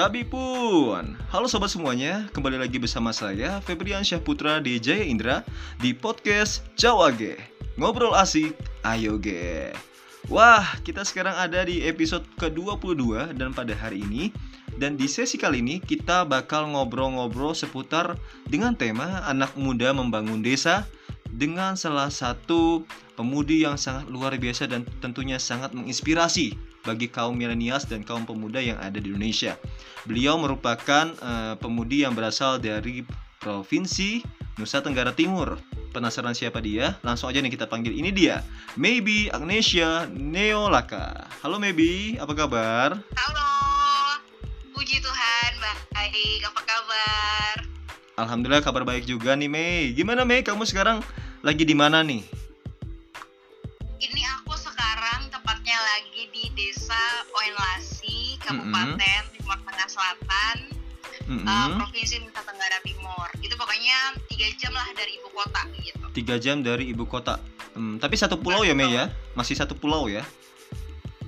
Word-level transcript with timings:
Tapi 0.00 0.24
pun, 0.24 1.12
halo 1.28 1.44
sobat 1.44 1.68
semuanya, 1.68 2.24
kembali 2.32 2.56
lagi 2.56 2.80
bersama 2.80 3.12
saya 3.12 3.60
Febrian 3.60 4.00
Syahputra 4.00 4.56
di 4.56 4.80
Jaya 4.80 5.04
Indra 5.04 5.44
di 5.76 5.92
podcast 5.92 6.64
Jawa 6.72 7.12
Ge. 7.12 7.36
Ngobrol 7.76 8.16
asik, 8.16 8.56
ayo 8.80 9.20
ge. 9.20 9.76
Wah, 10.32 10.64
kita 10.88 11.04
sekarang 11.04 11.36
ada 11.36 11.68
di 11.68 11.84
episode 11.84 12.24
ke-22 12.40 13.36
dan 13.36 13.52
pada 13.52 13.76
hari 13.76 14.00
ini 14.00 14.32
dan 14.80 14.96
di 14.96 15.04
sesi 15.04 15.36
kali 15.36 15.60
ini 15.60 15.84
kita 15.84 16.24
bakal 16.24 16.72
ngobrol-ngobrol 16.72 17.52
seputar 17.52 18.16
dengan 18.48 18.72
tema 18.72 19.20
anak 19.28 19.52
muda 19.52 19.92
membangun 19.92 20.40
desa 20.40 20.88
dengan 21.28 21.76
salah 21.76 22.08
satu 22.08 22.88
pemudi 23.20 23.68
yang 23.68 23.76
sangat 23.76 24.08
luar 24.08 24.32
biasa 24.40 24.64
dan 24.64 24.88
tentunya 25.04 25.36
sangat 25.36 25.76
menginspirasi 25.76 26.69
bagi 26.84 27.10
kaum 27.10 27.36
milenials 27.36 27.84
dan 27.84 28.04
kaum 28.04 28.24
pemuda 28.24 28.60
yang 28.60 28.78
ada 28.80 28.96
di 28.96 29.12
Indonesia. 29.12 29.56
Beliau 30.08 30.40
merupakan 30.40 31.12
uh, 31.20 31.54
pemudi 31.60 32.02
yang 32.04 32.16
berasal 32.16 32.56
dari 32.56 33.04
provinsi 33.40 34.24
Nusa 34.60 34.84
Tenggara 34.84 35.16
Timur. 35.16 35.56
Penasaran 35.90 36.36
siapa 36.36 36.62
dia? 36.62 36.94
Langsung 37.02 37.26
aja 37.26 37.42
nih 37.42 37.50
kita 37.50 37.66
panggil. 37.66 37.90
Ini 37.90 38.14
dia, 38.14 38.46
Maybe 38.78 39.26
Agnesia 39.34 40.06
Neolaka. 40.06 41.26
Halo 41.42 41.58
Maybe, 41.58 42.14
apa 42.20 42.30
kabar? 42.30 42.94
Halo, 43.16 43.50
puji 44.70 45.02
Tuhan, 45.02 45.50
baik. 45.60 46.40
Apa 46.46 46.60
kabar? 46.62 47.54
Alhamdulillah 48.20 48.60
kabar 48.60 48.84
baik 48.84 49.08
juga 49.08 49.32
nih 49.32 49.48
Mei. 49.48 49.96
Gimana 49.96 50.28
Mei? 50.28 50.44
Kamu 50.44 50.68
sekarang 50.68 51.00
lagi 51.40 51.64
di 51.64 51.72
mana 51.72 52.04
nih? 52.04 52.20
Ini 54.00 54.22
aku 54.40 54.52
sekarang 54.60 55.32
tepatnya 55.32 55.78
lagi 55.80 56.28
di 56.28 56.39
Desa 56.60 57.04
Oenlasi, 57.32 58.36
Kabupaten 58.44 58.92
mm 58.92 59.00
-hmm. 59.00 59.32
Timur 59.32 59.56
Tengah 59.64 59.88
Selatan, 59.88 60.56
mm 61.24 61.38
-hmm. 61.40 61.48
uh, 61.48 61.68
Provinsi 61.80 62.20
Nusa 62.20 62.44
Tenggara 62.44 62.78
Timur. 62.84 63.28
Itu 63.40 63.56
pokoknya 63.56 64.20
tiga 64.28 64.48
jam 64.60 64.72
lah 64.76 64.84
dari 64.92 65.16
ibu 65.16 65.28
kota 65.32 65.62
gitu. 65.80 66.04
Tiga 66.12 66.36
jam 66.36 66.60
dari 66.60 66.92
ibu 66.92 67.08
kota. 67.08 67.40
Hmm, 67.72 67.96
tapi 67.96 68.20
satu 68.20 68.36
pulau 68.36 68.60
ya 68.60 68.76
Mei 68.76 68.92
ya? 68.92 69.08
Masih 69.32 69.56
satu 69.56 69.72
pulau 69.72 70.04
ya? 70.12 70.20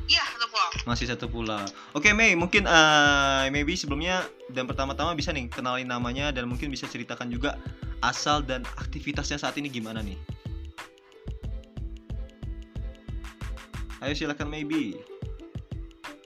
Iya 0.05 0.21
satu 0.37 0.47
pulau. 0.53 0.71
Masih 0.85 1.07
satu 1.09 1.27
pulau. 1.33 1.65
Oke 1.97 2.13
Mei, 2.13 2.37
mungkin 2.37 2.69
uh, 2.69 3.49
maybe 3.49 3.73
sebelumnya 3.73 4.29
dan 4.53 4.69
pertama-tama 4.69 5.17
bisa 5.17 5.33
nih 5.33 5.49
kenalin 5.49 5.89
namanya 5.89 6.29
dan 6.29 6.45
mungkin 6.45 6.69
bisa 6.69 6.85
ceritakan 6.85 7.33
juga 7.33 7.57
asal 8.05 8.45
dan 8.45 8.69
aktivitasnya 8.77 9.41
saat 9.41 9.57
ini 9.57 9.73
gimana 9.73 10.05
nih? 10.05 10.21
Ayo 14.05 14.13
silakan 14.13 14.53
maybe. 14.53 15.12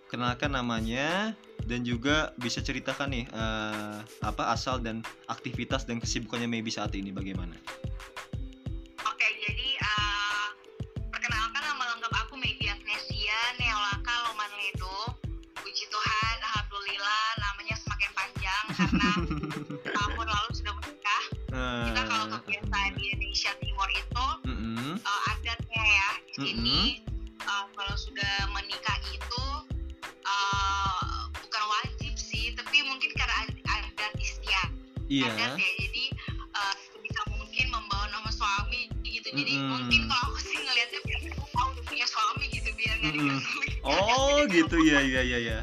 Kenalkan 0.06 0.54
namanya 0.54 1.34
dan 1.66 1.82
juga 1.82 2.30
bisa 2.38 2.62
ceritakan 2.62 3.10
nih 3.10 3.24
uh, 3.34 3.98
apa 4.22 4.54
asal 4.54 4.78
dan 4.78 5.02
aktivitas 5.26 5.82
dan 5.82 5.98
kesibukannya 5.98 6.46
maybe 6.46 6.70
saat 6.70 6.94
ini 6.94 7.10
bagaimana? 7.10 7.58
Oke, 9.02 9.26
jadi 9.42 9.68
uh, 9.82 10.54
perkenalkan 11.10 11.58
nama 11.58 11.82
lengkap 11.90 12.12
aku 12.22 12.38
Maybe 12.38 12.70
Agnesia 12.70 13.38
Neolaka 13.58 14.30
Lomanledo. 14.30 15.18
Puji 15.58 15.84
Tuhan, 15.90 16.36
alhamdulillah 16.54 17.22
namanya 17.42 17.74
semakin 17.74 18.10
panjang 18.14 18.64
karena 18.78 19.10
tahun 19.98 20.26
lalu 20.30 20.50
sudah 20.54 20.72
menikah. 20.78 21.22
Uh, 21.50 21.82
Kita 21.90 22.02
kalau 22.06 22.26
kebiasaan 22.30 22.90
di 22.94 23.04
Indonesia 23.10 23.50
Timur 23.58 23.88
itu 23.90 24.14
uh 24.22 24.50
-uh. 24.54 24.94
Uh, 25.02 25.20
adatnya 25.34 25.82
ya 25.82 26.10
di 26.30 26.34
sini. 26.38 26.78
-uh 27.02 27.16
uh, 27.46 27.66
kalau 27.72 27.96
sudah 27.96 28.34
menikah 28.52 28.96
iya. 35.08 35.30
adat 35.30 35.58
ya 35.58 35.70
jadi 35.80 36.04
uh, 36.54 36.74
bisa 37.02 37.20
mungkin 37.30 37.66
membawa 37.70 38.06
nama 38.10 38.30
suami 38.30 38.90
gitu 39.06 39.28
jadi 39.32 39.52
mm 39.54 39.60
-hmm. 39.62 39.70
mungkin 39.70 40.00
kalau 40.10 40.24
aku 40.30 40.38
sih 40.42 40.58
ngelihatnya 40.58 41.00
biar 41.06 41.20
aku 41.34 41.46
mau 41.54 41.68
punya 41.86 42.06
suami 42.06 42.44
gitu 42.50 42.70
biar 42.74 42.94
nggak 43.02 43.14
mm 43.14 43.28
-hmm. 43.30 43.40
oh 43.86 44.38
gitu 44.56 44.76
ya 44.86 44.98
ya 45.02 45.22
ya 45.22 45.38
ya 45.38 45.58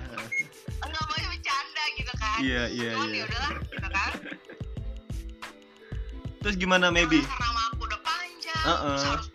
nggak 0.84 1.04
mau 1.08 1.18
bercanda 1.32 1.84
gitu 1.96 2.14
kan 2.20 2.38
iya 2.44 2.64
iya 2.70 2.90
iya 2.94 3.14
ya 3.20 3.24
udahlah 3.28 3.52
gitu 3.68 3.88
kan 3.90 4.12
terus 6.44 6.56
gimana 6.60 6.92
maybe 6.92 7.24
karena 7.24 7.40
nama 7.40 7.62
aku 7.72 7.82
udah 7.88 8.02
panjang 8.04 8.64
uh 8.68 8.72
-uh. 8.72 8.98
harus 9.00 9.28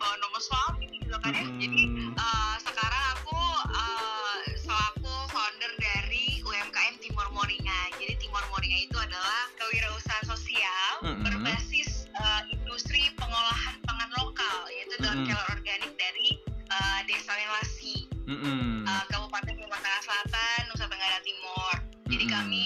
kelor 15.17 15.47
organik 15.49 15.93
dari 15.97 16.37
uh, 16.69 16.99
Desa 17.09 17.33
Relasi 17.33 18.05
mm 18.29 18.37
-hmm. 18.37 18.85
uh, 18.85 19.03
Kabupaten 19.09 19.55
Sumatera 19.57 19.99
Selatan 20.05 20.59
Nusa 20.69 20.85
Tenggara 20.85 21.19
Timur 21.25 21.75
jadi 22.09 22.25
mm 22.25 22.29
-hmm. 22.29 22.35
kami 22.45 22.65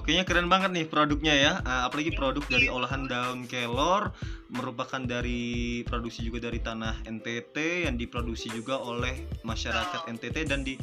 Wow, 0.00 0.08
kayaknya 0.08 0.24
keren 0.32 0.48
banget 0.48 0.72
nih 0.72 0.88
produknya 0.88 1.34
ya. 1.36 1.52
Uh, 1.60 1.84
apalagi 1.84 2.16
produk 2.16 2.40
dari 2.48 2.72
olahan 2.72 3.04
daun 3.04 3.44
kelor 3.44 4.16
merupakan 4.48 4.96
dari 4.96 5.84
produksi 5.84 6.24
juga 6.24 6.48
dari 6.48 6.56
tanah 6.56 7.04
NTT 7.04 7.84
yang 7.84 8.00
diproduksi 8.00 8.48
juga 8.48 8.80
oleh 8.80 9.28
masyarakat. 9.44 10.08
NTT 10.08 10.48
dan 10.48 10.64
di 10.64 10.80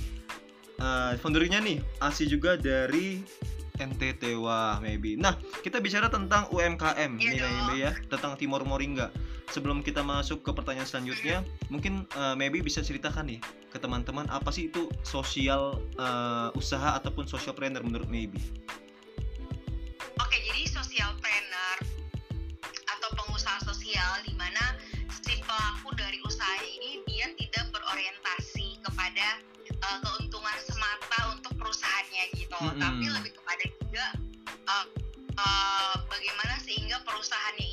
uh, 0.77 1.17
foundernya 1.17 1.65
nih 1.65 1.81
asli 1.97 2.29
juga 2.29 2.61
dari 2.61 3.25
NTT 3.81 4.37
wah 4.37 4.77
maybe. 4.85 5.17
Nah 5.17 5.33
kita 5.65 5.81
bicara 5.81 6.13
tentang 6.13 6.45
UMKM 6.53 7.17
nih 7.17 7.41
maybe 7.41 7.89
ya 7.89 7.97
tentang 8.13 8.37
Timor 8.37 8.69
Moringa. 8.69 9.09
Sebelum 9.49 9.81
kita 9.81 10.05
masuk 10.05 10.45
ke 10.45 10.53
pertanyaan 10.53 10.85
selanjutnya, 10.85 11.41
mungkin 11.73 12.05
uh, 12.13 12.37
maybe 12.37 12.61
bisa 12.61 12.85
ceritakan 12.85 13.33
nih 13.33 13.41
ke 13.73 13.81
teman-teman 13.81 14.29
apa 14.29 14.53
sih 14.53 14.69
itu 14.69 14.85
sosial 15.01 15.81
uh, 15.97 16.53
usaha 16.53 16.93
ataupun 17.01 17.25
social 17.25 17.57
planner 17.57 17.81
menurut 17.81 18.05
maybe. 18.13 18.37
Oke 20.17 20.37
jadi 20.41 20.63
social 20.65 21.11
planner 21.21 21.77
atau 22.97 23.09
pengusaha 23.21 23.59
sosial 23.67 24.11
di 24.25 24.33
mana 24.33 24.73
si 25.21 25.37
pelaku 25.45 25.93
dari 25.93 26.17
usaha 26.25 26.57
ini 26.63 27.05
dia 27.05 27.29
tidak 27.37 27.69
berorientasi 27.75 28.81
kepada 28.81 29.27
uh, 29.83 29.97
keuntungan 30.01 30.57
semata 30.65 31.19
untuk 31.37 31.53
perusahaannya 31.59 32.23
gitu, 32.33 32.57
mm 32.57 32.69
-hmm. 32.73 32.81
tapi 32.81 33.05
lebih 33.13 33.31
kepada 33.37 33.63
juga 33.77 34.05
uh, 34.67 34.85
uh, 35.37 35.95
bagaimana 36.09 36.55
sehingga 36.65 36.97
perusahaannya 37.05 37.66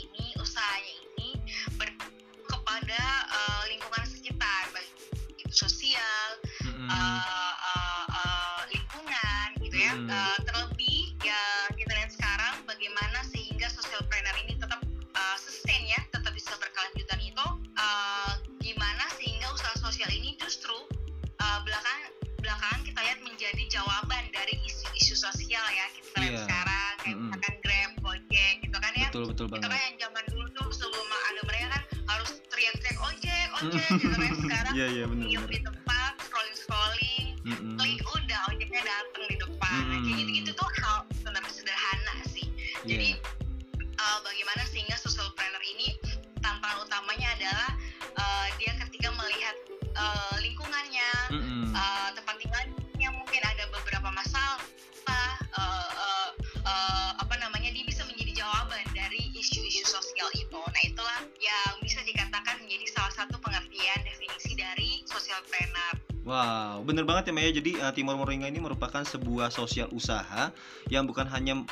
ya. 29.55 29.63
Betul 29.63 29.71
betul 29.71 29.71
banget. 29.71 29.71
Itu 29.71 29.71
kan 29.71 29.81
yang 29.81 29.97
zaman 30.03 30.25
dulu 30.31 30.47
tuh 30.55 30.67
sebelum 30.75 31.09
ada 31.15 31.41
mereka 31.47 31.67
kan 31.71 31.83
harus 32.05 32.31
teriak-teriak 32.51 32.99
ojek, 32.99 33.47
ojek 33.63 33.87
gitu 34.03 34.17
kan 34.19 34.35
sekarang 34.35 34.75
yeah, 34.75 34.89
yeah, 34.91 35.07
bener, 35.07 35.27
bener. 35.31 35.49
di 35.51 35.59
tempat 35.63 35.74
banget 67.15 67.31
ya 67.31 67.35
Maya. 67.39 67.51
Jadi 67.55 67.71
uh, 67.79 67.93
Timor 67.95 68.19
Moringa 68.19 68.51
ini 68.51 68.59
merupakan 68.59 69.07
sebuah 69.07 69.55
sosial 69.55 69.87
usaha 69.95 70.51
yang 70.91 71.07
bukan 71.07 71.31
hanya 71.31 71.63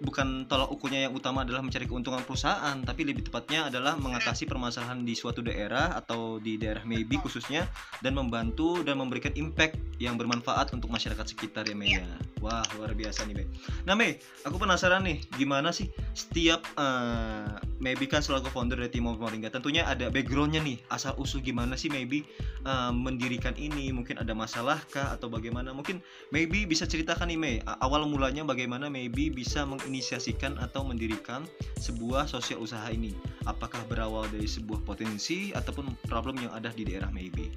bukan 0.00 0.48
tolak 0.48 0.68
ukurnya 0.72 1.08
yang 1.08 1.16
utama 1.16 1.44
adalah 1.44 1.60
mencari 1.60 1.84
keuntungan 1.84 2.24
perusahaan, 2.24 2.76
tapi 2.84 3.04
lebih 3.04 3.28
tepatnya 3.28 3.68
adalah 3.68 3.96
mengatasi 4.00 4.48
permasalahan 4.48 5.04
di 5.04 5.12
suatu 5.12 5.44
daerah 5.44 5.92
atau 5.96 6.40
di 6.40 6.56
daerah 6.56 6.84
maybe 6.88 7.20
khususnya 7.20 7.68
dan 8.00 8.14
membantu 8.14 8.80
dan 8.86 8.96
memberikan 8.96 9.34
impact 9.34 9.76
yang 10.00 10.16
bermanfaat 10.16 10.72
untuk 10.72 10.88
masyarakat 10.88 11.26
sekitar 11.28 11.68
ya 11.68 11.76
Mei 11.76 12.00
ya. 12.00 12.06
Wah 12.40 12.64
luar 12.80 12.96
biasa 12.96 13.28
nih 13.28 13.44
Mei. 13.44 13.46
Nah 13.84 13.92
Mei, 13.92 14.16
aku 14.48 14.56
penasaran 14.56 15.04
nih 15.04 15.20
gimana 15.36 15.74
sih 15.74 15.92
setiap 16.16 16.64
uh, 16.80 17.60
maybe 17.82 18.08
kan 18.08 18.24
selaku 18.24 18.48
founder 18.48 18.80
dari 18.80 18.88
Timor 18.88 19.20
Moringa 19.20 19.52
tentunya 19.52 19.84
ada 19.84 20.08
backgroundnya 20.08 20.64
nih 20.64 20.80
asal 20.88 21.12
usul 21.20 21.44
gimana 21.44 21.76
sih 21.76 21.92
maybe 21.92 22.24
uh, 22.64 22.88
mendirikan 22.88 23.52
ini 23.60 23.92
mungkin 23.92 24.16
ada 24.16 24.32
masalah 24.32 24.80
kah 24.88 25.12
atau 25.12 25.28
bagaimana 25.28 25.76
mungkin 25.76 26.00
maybe 26.32 26.64
bisa 26.64 26.88
ceritakan 26.88 27.28
nih 27.28 27.36
Mei 27.36 27.56
awal 27.84 28.08
mulanya 28.08 28.40
bagaimana 28.40 28.88
maybe 28.88 29.28
bisa 29.28 29.68
meng 29.68 29.80
menginisiasikan 29.80 30.60
atau 30.60 30.84
mendirikan 30.84 31.48
sebuah 31.80 32.28
sosial 32.28 32.60
usaha 32.60 32.84
ini? 32.92 33.16
Apakah 33.48 33.80
berawal 33.88 34.28
dari 34.28 34.44
sebuah 34.46 34.84
potensi 34.84 35.56
ataupun 35.56 35.96
problem 36.04 36.36
yang 36.36 36.52
ada 36.52 36.68
di 36.70 36.84
daerah 36.84 37.08
maybe? 37.08 37.50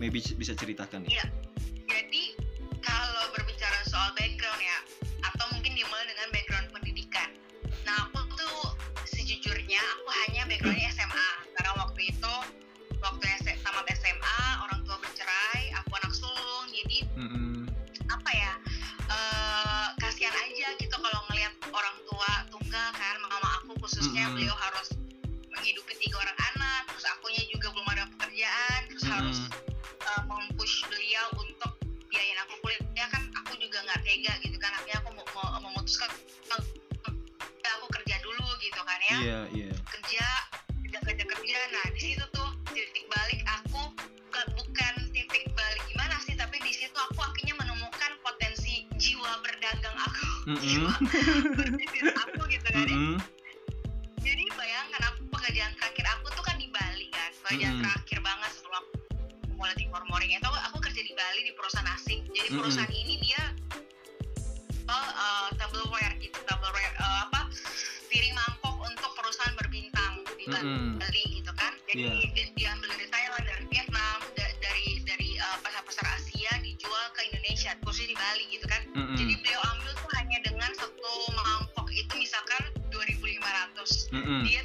Maybe 0.00 0.24
bisa 0.40 0.56
ceritakan 0.56 1.04
nih. 1.04 1.12
Iya. 1.12 1.26
Jadi 1.84 2.32
kalau 2.80 3.24
berbicara 3.36 3.84
soal 3.84 4.16
background 4.16 4.64
ya, 4.64 4.78
atau 5.28 5.44
mungkin 5.52 5.76
dimulai 5.76 6.08
dengan 6.08 6.28
background 6.32 6.72
pendidikan. 6.72 7.28
Nah 7.84 8.08
aku 8.08 8.24
tuh 8.32 8.72
sejujurnya 9.04 9.76
aku 9.76 10.08
hanya 10.24 10.48
backgroundnya 10.48 10.88
SMA 10.96 11.28
karena 11.52 11.72
waktu 11.76 12.00
itu 12.16 12.34
waktu 13.04 13.24
sama 13.60 13.84
SMA 13.92 14.40
orang 14.64 14.80
tua 14.88 14.96
bercerai, 15.04 15.68
aku 15.84 15.92
anak 16.00 16.12
sulung, 16.16 16.66
jadi 16.72 16.98
mm 17.20 17.28
-hmm. 17.28 17.54
apa 18.08 18.30
ya? 18.32 18.52
Uh, 19.10 19.86
kasihan 20.00 20.32
aja 20.32 20.80
gitu 20.80 20.96
kalau 20.96 21.20
orang 21.76 21.96
tua 22.08 22.30
tunggal 22.48 22.88
kan 22.96 23.16
mama 23.20 23.48
aku 23.60 23.76
khususnya 23.84 24.24
mm 24.24 24.32
-hmm. 24.32 24.36
beliau 24.40 24.56
harus 24.56 24.99
beliau 30.86 31.26
untuk 31.38 31.72
biayain 32.10 32.38
aku 32.46 32.54
kuliah 32.62 33.08
kan 33.10 33.22
aku 33.44 33.52
juga 33.58 33.78
nggak 33.86 34.00
tega 34.06 34.32
gitu 34.42 34.56
kan 34.58 34.72
akhirnya 34.74 34.98
aku 35.02 35.10
mau 35.14 35.26
memutuskan 35.62 36.10
aku 37.70 37.86
kerja 37.96 38.16
dulu 38.20 38.46
gitu 38.60 38.80
kan 38.82 39.00
ya 39.08 39.16
yeah, 39.22 39.42
yeah. 39.54 39.74
kerja 39.88 40.26
kerja 40.84 40.98
kerja 41.06 41.24
kerja 41.24 41.58
nah 41.70 41.86
di 41.94 42.00
situ 42.02 42.24
tuh 42.34 42.50
titik 42.74 43.06
balik 43.08 43.40
aku 43.46 43.82
bukan 44.58 44.94
titik 45.14 45.46
balik 45.54 45.82
gimana 45.88 46.16
sih 46.24 46.34
tapi 46.34 46.58
di 46.64 46.72
situ 46.74 46.96
aku 46.96 47.20
akhirnya 47.20 47.54
menemukan 47.60 48.12
potensi 48.24 48.88
jiwa 48.98 49.38
berdagang 49.44 49.96
aku 49.96 50.26
mm 50.50 50.58
-hmm. 50.58 50.88
aku 52.26 52.40
gitu 52.50 52.68
kan 52.68 52.84
mm 52.84 52.90
-hmm. 52.90 53.16
jadi 54.20 54.44
bayangkan 54.58 55.02
aku 55.14 55.20
pekerjaan 55.30 55.72
terakhir 55.78 56.06
aku 56.18 56.26
tuh 56.34 56.44
kan 56.44 56.56
di 56.58 56.68
Bali 56.74 57.06
kan 57.14 57.30
pekerjaan 57.44 57.70
mm 57.70 57.78
-hmm. 57.78 57.84
terakhir 57.86 58.09
mulai 59.70 59.86
di 59.86 59.94
Mormoring 59.94 60.34
itu 60.34 60.50
aku 60.66 60.82
kerja 60.82 60.98
di 60.98 61.14
Bali 61.14 61.46
di 61.46 61.54
perusahaan 61.54 61.86
asing 61.94 62.26
jadi 62.34 62.58
perusahaan 62.58 62.90
mm 62.90 62.98
-hmm. 62.98 63.06
ini 63.06 63.14
dia 63.22 63.42
oh, 64.90 65.08
uh, 65.14 65.48
tableware 65.54 66.10
gitu 66.18 66.34
tableware 66.42 66.90
uh, 66.98 67.30
apa 67.30 67.46
piring 68.10 68.34
mangkok 68.34 68.82
untuk 68.82 69.14
perusahaan 69.14 69.54
berbintang 69.54 70.26
di 70.34 70.50
Bali 70.50 70.66
mm 70.66 70.98
-hmm. 70.98 71.34
gitu 71.38 71.52
kan 71.54 71.70
jadi 71.86 72.02
yeah. 72.02 72.50
diambil 72.58 72.90
dari 72.98 73.06
Thailand 73.14 73.44
dari 73.46 73.64
Vietnam 73.70 74.18
dari 74.34 74.86
dari 75.06 75.30
uh, 75.38 75.58
pasar-pasar 75.62 76.18
Asia 76.18 76.50
dijual 76.66 77.06
ke 77.14 77.30
Indonesia 77.30 77.70
khususnya 77.86 78.10
di 78.10 78.16
Bali 78.18 78.44
gitu 78.50 78.66
kan 78.66 78.82
mm 78.90 78.98
-hmm. 79.06 79.16
jadi 79.22 79.32
beliau 79.38 79.60
ambil 79.70 79.92
tuh 79.94 80.10
hanya 80.18 80.38
dengan 80.42 80.70
satu 80.74 81.10
mangkok 81.30 81.86
itu 81.94 82.10
misalkan 82.18 82.74
2.500 82.90 84.18
mm 84.18 84.18
-hmm. 84.18 84.40
dia 84.50 84.60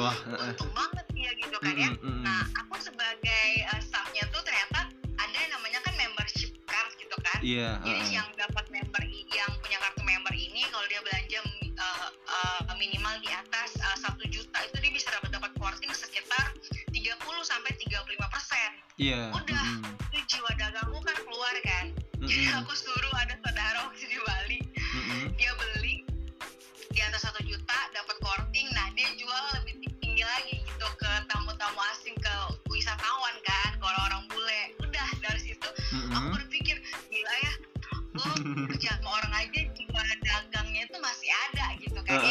wah, 0.00 0.16
untung 0.48 0.72
banget 0.72 1.06
dia 1.12 1.30
gitu 1.36 1.56
kan 1.60 1.74
mm 1.76 1.76
-hmm. 1.76 1.84
ya 1.84 2.24
nah 2.24 2.42
aku 2.64 2.74
sebagai 2.80 3.48
uh, 3.70 3.80
staffnya 3.84 4.24
tuh 4.32 4.42
ternyata 4.42 4.88
ada 5.20 5.36
yang 5.36 5.52
namanya 5.52 5.80
kan 5.84 5.94
membership 6.00 6.50
card 6.64 6.90
gitu 6.96 7.16
kan 7.20 7.38
yeah, 7.44 7.76
uh, 7.80 7.86
jadi 7.86 8.02
yang 8.20 8.28
dapat 8.40 8.64
member 8.72 9.02
yang 9.30 9.50
punya 9.62 9.78
kartu 9.78 10.02
member 10.02 10.34
ini 10.34 10.66
kalau 10.68 10.86
dia 10.90 11.00
belanja 11.00 11.40
uh, 11.80 12.08
uh, 12.10 12.74
minimal 12.76 13.14
di 13.22 13.30
atas 13.30 13.78
satu 14.00 14.24
uh, 14.24 14.30
juta 14.32 14.58
itu 14.66 14.76
dia 14.82 14.92
bisa 14.92 15.08
dapat 15.14 15.30
dapat 15.32 15.50
porting 15.56 15.92
sekitar 15.94 16.52
30 16.90 17.16
sampai 17.46 17.72
35 17.78 18.34
persen. 18.34 18.70
Iya. 19.00 19.32
Udah, 19.32 19.64
mm 19.80 19.98
itu 20.10 20.18
jiwa 20.26 20.50
dagangku 20.58 20.98
kan 21.06 21.16
keluar 21.22 21.54
kan. 21.62 21.86
Mm. 22.18 22.26
Jadi 22.26 22.44
aku 22.58 22.72
suruh 22.74 23.14
ada 23.14 23.38
saudara 23.38 23.78
waktu 23.86 24.09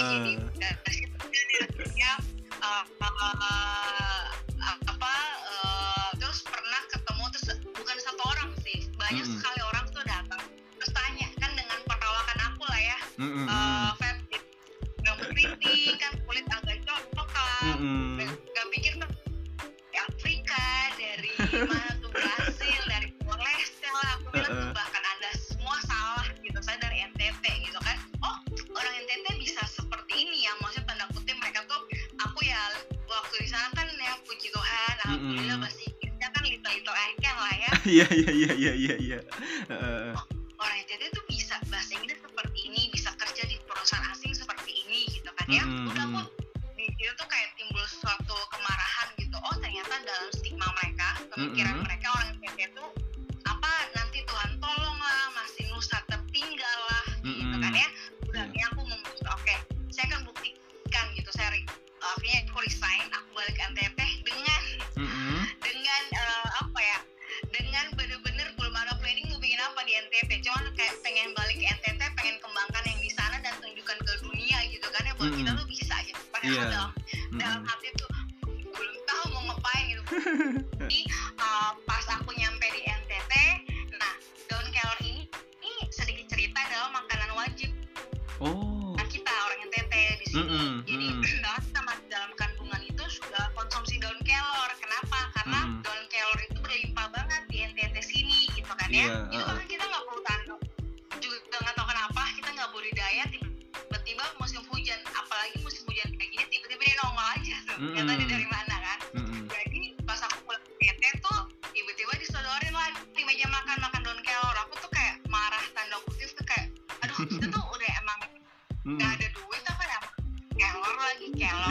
jadi 0.10 0.34
dari 0.58 0.94
situ 0.98 1.84
dia 1.94 2.14
uh, 2.66 2.84
uh, 2.98 4.29
iya 37.90 38.06
iya 38.14 38.32
iya 38.54 38.74
iya 38.74 38.96
iya 39.02 39.20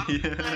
yeah. 0.24 0.47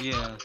Yeah. 0.00 0.36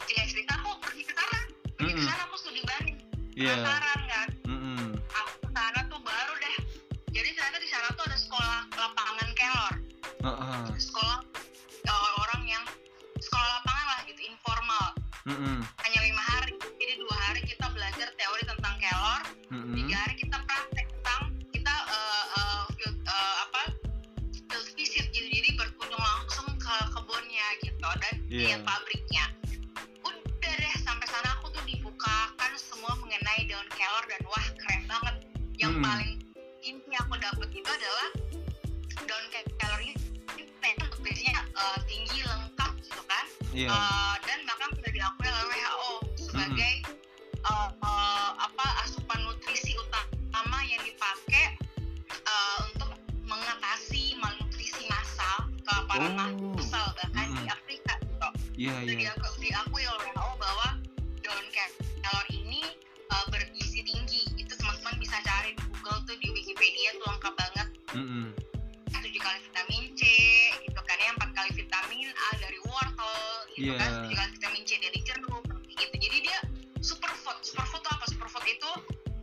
Iya. 73.66 73.82
yeah. 73.82 74.14
kan 74.14 74.28
vitamin 74.30 74.62
C 74.62 74.78
dari 74.78 75.00
jeruk 75.02 75.42
gitu 75.66 75.94
jadi 75.98 76.18
dia 76.22 76.38
superfood 76.78 77.42
superfood 77.42 77.82
itu 77.82 77.90
apa 77.90 78.04
superfood 78.06 78.46
itu 78.46 78.70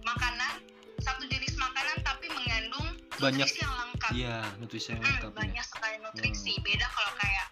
makanan 0.04 0.60
satu 1.00 1.24
jenis 1.32 1.56
makanan 1.56 2.04
tapi 2.04 2.28
mengandung 2.28 2.88
banyak 3.24 3.48
nutrisi 3.48 3.64
yang 3.64 3.74
lengkap 3.80 4.12
iya 4.12 4.38
nutrisi 4.60 4.88
yang 4.92 5.00
hmm, 5.00 5.08
lengkap 5.08 5.32
hmm, 5.32 5.40
banyak 5.40 5.66
sekali 5.66 5.96
hmm. 5.96 6.04
nutrisi 6.04 6.54
wow. 6.60 6.66
beda 6.68 6.88
kalau 6.92 7.12
kayak 7.24 7.48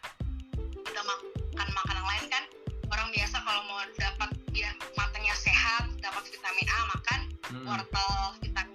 udah 0.91 1.03
makan 1.07 1.67
makanan 1.71 2.03
lain 2.03 2.25
kan 2.27 2.43
orang 2.91 3.09
biasa 3.15 3.35
kalau 3.39 3.61
mau 3.71 3.79
dapat 3.95 4.29
dia 4.51 4.69
matanya 4.99 5.33
sehat 5.39 5.87
dapat 6.03 6.23
vitamin 6.27 6.67
A 6.67 6.79
makan 6.91 7.19
mm 7.31 7.55
-hmm. 7.55 7.65
wortel 7.71 8.15
vitamin 8.43 8.70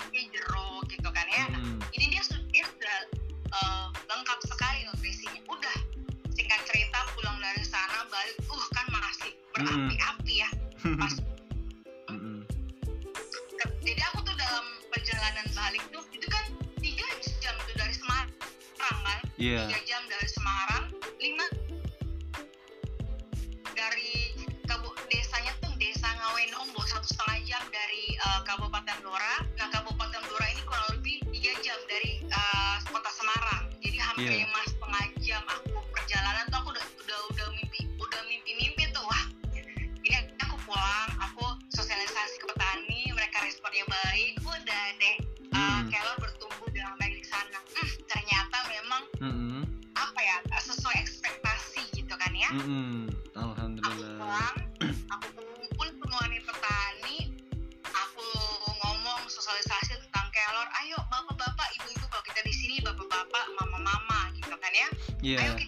yeah. 19.37 19.69
3 19.69 19.89
jam 19.89 20.03
dari 20.09 20.29
Semarang 20.29 20.86
Yeah. 65.27 65.59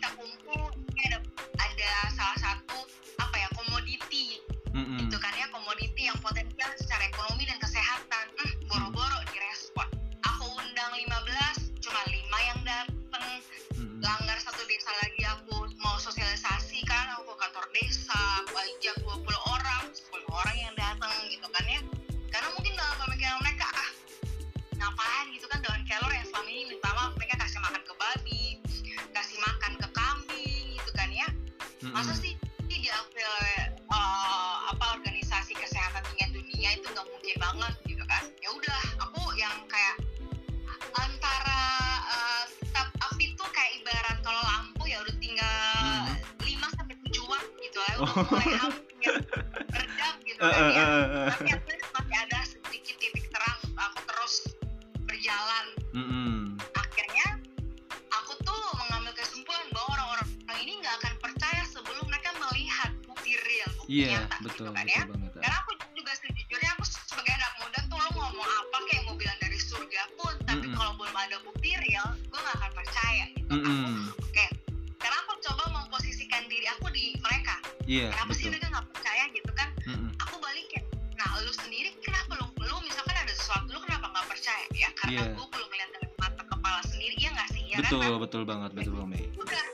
Hmm. 73.69 74.09
Oke, 74.17 74.33
kayak 74.33 74.53
karena 74.97 75.17
aku 75.29 75.33
coba 75.45 75.65
memposisikan 75.77 76.43
diri 76.49 76.65
aku 76.73 76.89
di 76.89 77.13
mereka 77.21 77.61
yeah, 77.89 78.13
kenapa 78.13 78.37
betul. 78.37 78.41
sih 78.41 78.49
mereka 78.53 78.67
nggak 78.69 78.87
percaya 78.93 79.25
gitu 79.33 79.51
kan 79.57 79.69
mm 79.89 80.09
aku 80.21 80.37
balikin 80.45 80.85
nah 81.17 81.29
lu 81.41 81.53
sendiri 81.57 81.91
kenapa 82.05 82.37
lu 82.37 82.47
lu 82.61 82.77
misalkan 82.85 83.17
ada 83.17 83.33
sesuatu 83.33 83.73
lu 83.73 83.81
kenapa 83.81 84.13
nggak 84.13 84.27
percaya 84.29 84.65
ya 84.77 84.89
karena 84.95 85.25
yeah. 85.25 85.33
gue 85.33 85.47
belum 85.49 85.69
melihat 85.73 85.91
dengan 85.97 86.11
mata 86.21 86.43
kepala 86.45 86.81
sendiri 86.85 87.17
ya 87.17 87.31
nggak 87.33 87.49
sih 87.57 87.63
ya 87.65 87.77
kan, 87.77 87.83
betul 87.83 88.01
kan? 88.05 88.21
betul 88.21 88.43
banget 88.45 88.71
betul 88.77 88.95
banget 89.01 89.29
udah 89.41 89.67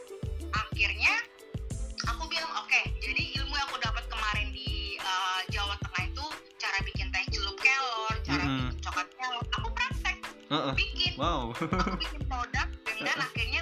akhirnya 0.54 1.14
aku 2.06 2.22
bilang 2.30 2.52
oke 2.54 2.70
okay, 2.70 2.84
jadi 3.02 3.22
ilmu 3.42 3.52
yang 3.58 3.66
aku 3.66 3.78
dapat 3.82 4.04
kemarin 4.06 4.48
di 4.54 4.94
uh, 5.02 5.40
Jawa 5.50 5.74
Tengah 5.82 6.04
itu 6.06 6.26
cara 6.62 6.78
bikin 6.86 7.06
teh 7.10 7.24
celup 7.34 7.58
kelor 7.58 8.14
cara 8.22 8.42
mm 8.42 8.46
-hmm. 8.46 8.58
bikin 8.70 8.78
coklat 8.78 9.08
kelor 9.18 9.44
aku 9.58 9.68
praktek 9.74 10.16
uh 10.22 10.54
-uh. 10.54 10.74
bikin 10.78 11.12
wow. 11.18 11.50
aku 11.50 11.98
bikin 11.98 12.22
produk 12.30 12.68
dan 12.86 13.04
uh 13.10 13.10
-uh. 13.18 13.26
akhirnya 13.26 13.53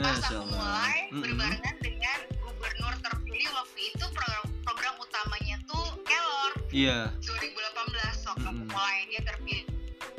pas 0.00 0.16
aku 0.16 0.44
mulai 0.48 1.12
mm. 1.12 1.20
berbarengan 1.20 1.76
dengan 1.84 2.18
gubernur 2.40 2.94
terpilih 3.04 3.50
waktu 3.52 3.80
itu 3.92 4.04
program, 4.16 4.44
program 4.64 4.94
utamanya 4.96 5.56
tuh 5.68 5.88
kelor 6.08 6.52
iya 6.72 7.12
yeah. 7.12 7.28
2018 7.28 8.32
waktu 8.32 8.46
mm. 8.48 8.50
aku 8.56 8.62
mulai 8.72 8.98
dia 9.12 9.20
terpilih 9.28 9.64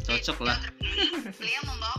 cocok 0.05 0.37
lah 0.45 0.59
beliau 1.37 1.61
membawa 1.65 1.97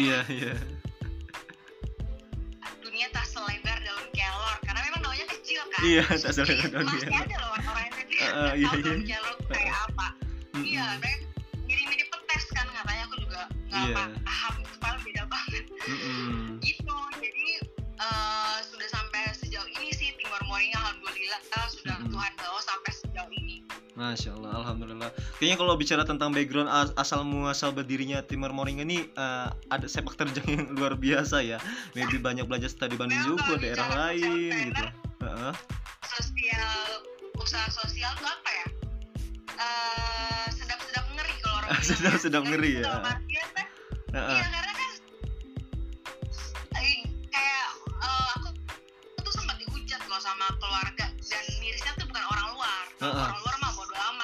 Iya 0.00 0.16
yeah, 0.16 0.22
iya. 0.40 0.44
Yeah. 0.48 0.58
Dunia 2.80 3.06
tak 3.12 3.26
selebar 3.28 3.78
daun 3.84 4.06
kelor 4.16 4.56
karena 4.64 4.80
memang 4.88 5.00
daunnya 5.04 5.26
kecil 5.28 5.60
kan. 5.68 5.80
Iya 5.84 6.04
tak 6.08 6.32
selebar 6.32 6.68
daun 6.72 6.88
kelor. 6.88 7.04
Masih 7.04 7.20
ada 7.20 7.36
loh 7.36 7.50
orang 7.52 7.84
yang 7.84 7.94
uh, 8.00 8.24
uh, 8.24 8.52
iya, 8.56 8.68
iya. 8.72 8.80
daun 8.80 9.02
kelor 9.04 9.29
Kayaknya 25.40 25.56
kalau 25.56 25.74
bicara 25.74 26.04
tentang 26.04 26.30
background 26.30 26.68
as- 26.68 26.92
asal 26.94 27.24
muasal 27.24 27.72
berdirinya 27.72 28.20
Timor 28.20 28.52
Moringa 28.52 28.84
ini 28.84 29.08
uh, 29.14 29.48
ada 29.66 29.88
sepak 29.88 30.12
terjang 30.14 30.44
yang 30.46 30.64
luar 30.76 30.92
biasa 30.94 31.40
ya. 31.40 31.56
Maybe 31.90 32.20
banyak 32.20 32.44
belajar 32.44 32.68
studi 32.68 32.92
Bandung 32.92 33.16
Memang 33.16 33.40
juga 33.40 33.54
daerah 33.56 33.88
lain 33.88 34.52
gitu. 34.68 34.84
planner, 34.84 34.92
Heeh. 35.22 35.52
sosial 36.06 36.80
usaha 37.34 37.66
sosial 37.66 38.12
tuh 38.14 38.28
apa 38.28 38.50
ya 38.50 38.66
Eh, 39.56 40.46
sedap-sedap 40.50 41.04
ngeri 41.10 41.34
kalau 41.38 41.56
orang 41.58 41.68
ya. 41.72 41.80
Sedap-sedap 41.82 42.42
ngeri 42.42 42.70
ya. 42.74 42.84
dalam 42.86 43.04
artian 43.06 43.48
kan, 43.50 43.66
Heeh. 44.10 44.28
Iya 44.30 44.44
karena 44.46 44.72
kan 44.72 44.90
kayak 47.30 47.68
eh, 47.96 48.28
aku, 48.34 48.48
aku 49.14 49.20
tuh 49.22 49.34
sempat 49.34 49.56
dihujat 49.56 50.00
loh 50.04 50.16
sama 50.18 50.46
keluarga 50.56 51.06
dan 51.18 51.44
mirisnya 51.58 51.92
tuh 51.94 52.04
bukan 52.04 52.24
orang 52.26 52.46
luar. 52.52 52.84
Orang 53.00 53.39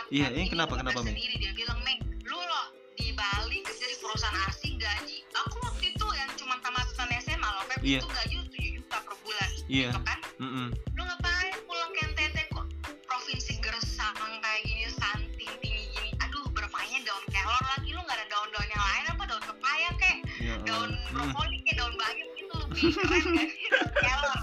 Iya, 0.09 0.31
ini 0.31 0.47
kenapa- 0.47 0.79
kenapa, 0.79 1.03
Mei? 1.03 1.13
sendiri 1.13 1.35
dia 1.37 1.53
bilang, 1.53 1.79
"Mei, 1.83 1.99
lu 2.25 2.39
loh 2.39 2.67
di 2.95 3.11
Bali 3.11 3.59
kerja 3.61 3.87
di 3.87 3.97
perusahaan 3.97 4.39
asing 4.47 4.79
gaji." 4.79 5.19
Aku 5.37 5.57
waktu 5.61 5.91
itu 5.91 6.07
yang 6.09 6.31
cuma 6.37 6.55
tamatan 6.61 7.09
SMA 7.17 7.49
loh, 7.49 7.65
Feb, 7.67 7.81
Iya. 7.83 7.99
itu 7.99 8.09
gaji 8.09 8.35
7 8.47 8.71
juta 8.73 8.97
per 9.03 9.15
bulan. 9.21 9.51
Iya. 9.67 9.89
Gitu 9.89 10.01
kan? 10.01 10.19
Mm-mm. 10.39 10.67
Lu 10.95 11.03
ngapain 11.03 11.55
pulang 11.65 11.91
ke 11.91 12.01
NTT 12.07 12.37
kok 12.49 12.67
provinsi 13.03 13.53
gersang 13.59 14.15
kayak 14.15 14.63
gini, 14.63 14.87
stunting 14.89 15.53
tinggi 15.59 15.85
gini. 15.91 16.11
Aduh, 16.21 16.47
bermainnya 16.51 17.01
daun 17.03 17.25
kelor 17.27 17.63
lagi. 17.67 17.91
Lu 17.91 18.01
nggak 18.01 18.17
ada 18.17 18.27
daun-daun 18.29 18.69
yang 18.69 18.85
lain 18.85 19.05
apa? 19.11 19.23
Daun 19.27 19.43
pepaya 19.45 19.91
kek, 19.99 20.17
Ya 20.39 20.55
daun. 20.63 20.91
Mm. 20.95 21.11
brokoli 21.11 21.59
kayak 21.63 21.77
daun 21.77 21.95
bayam 21.97 22.29
gitu 22.33 22.55
lebih 22.57 22.83
keren 22.95 23.25
kan 23.27 23.49
daun 23.75 23.91
kelor 23.99 24.39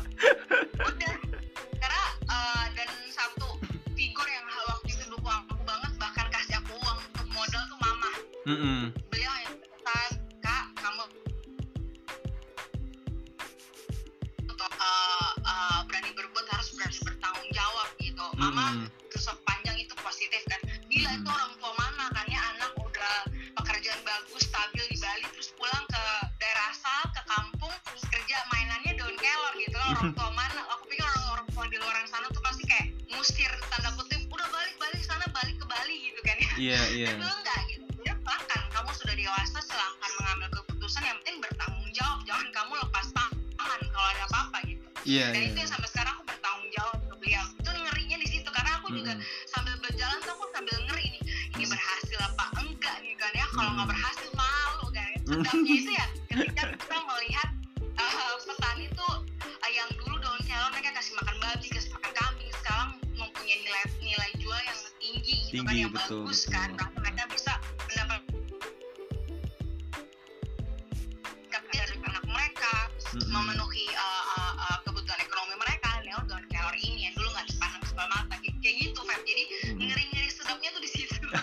Mm-mm. 8.45 8.83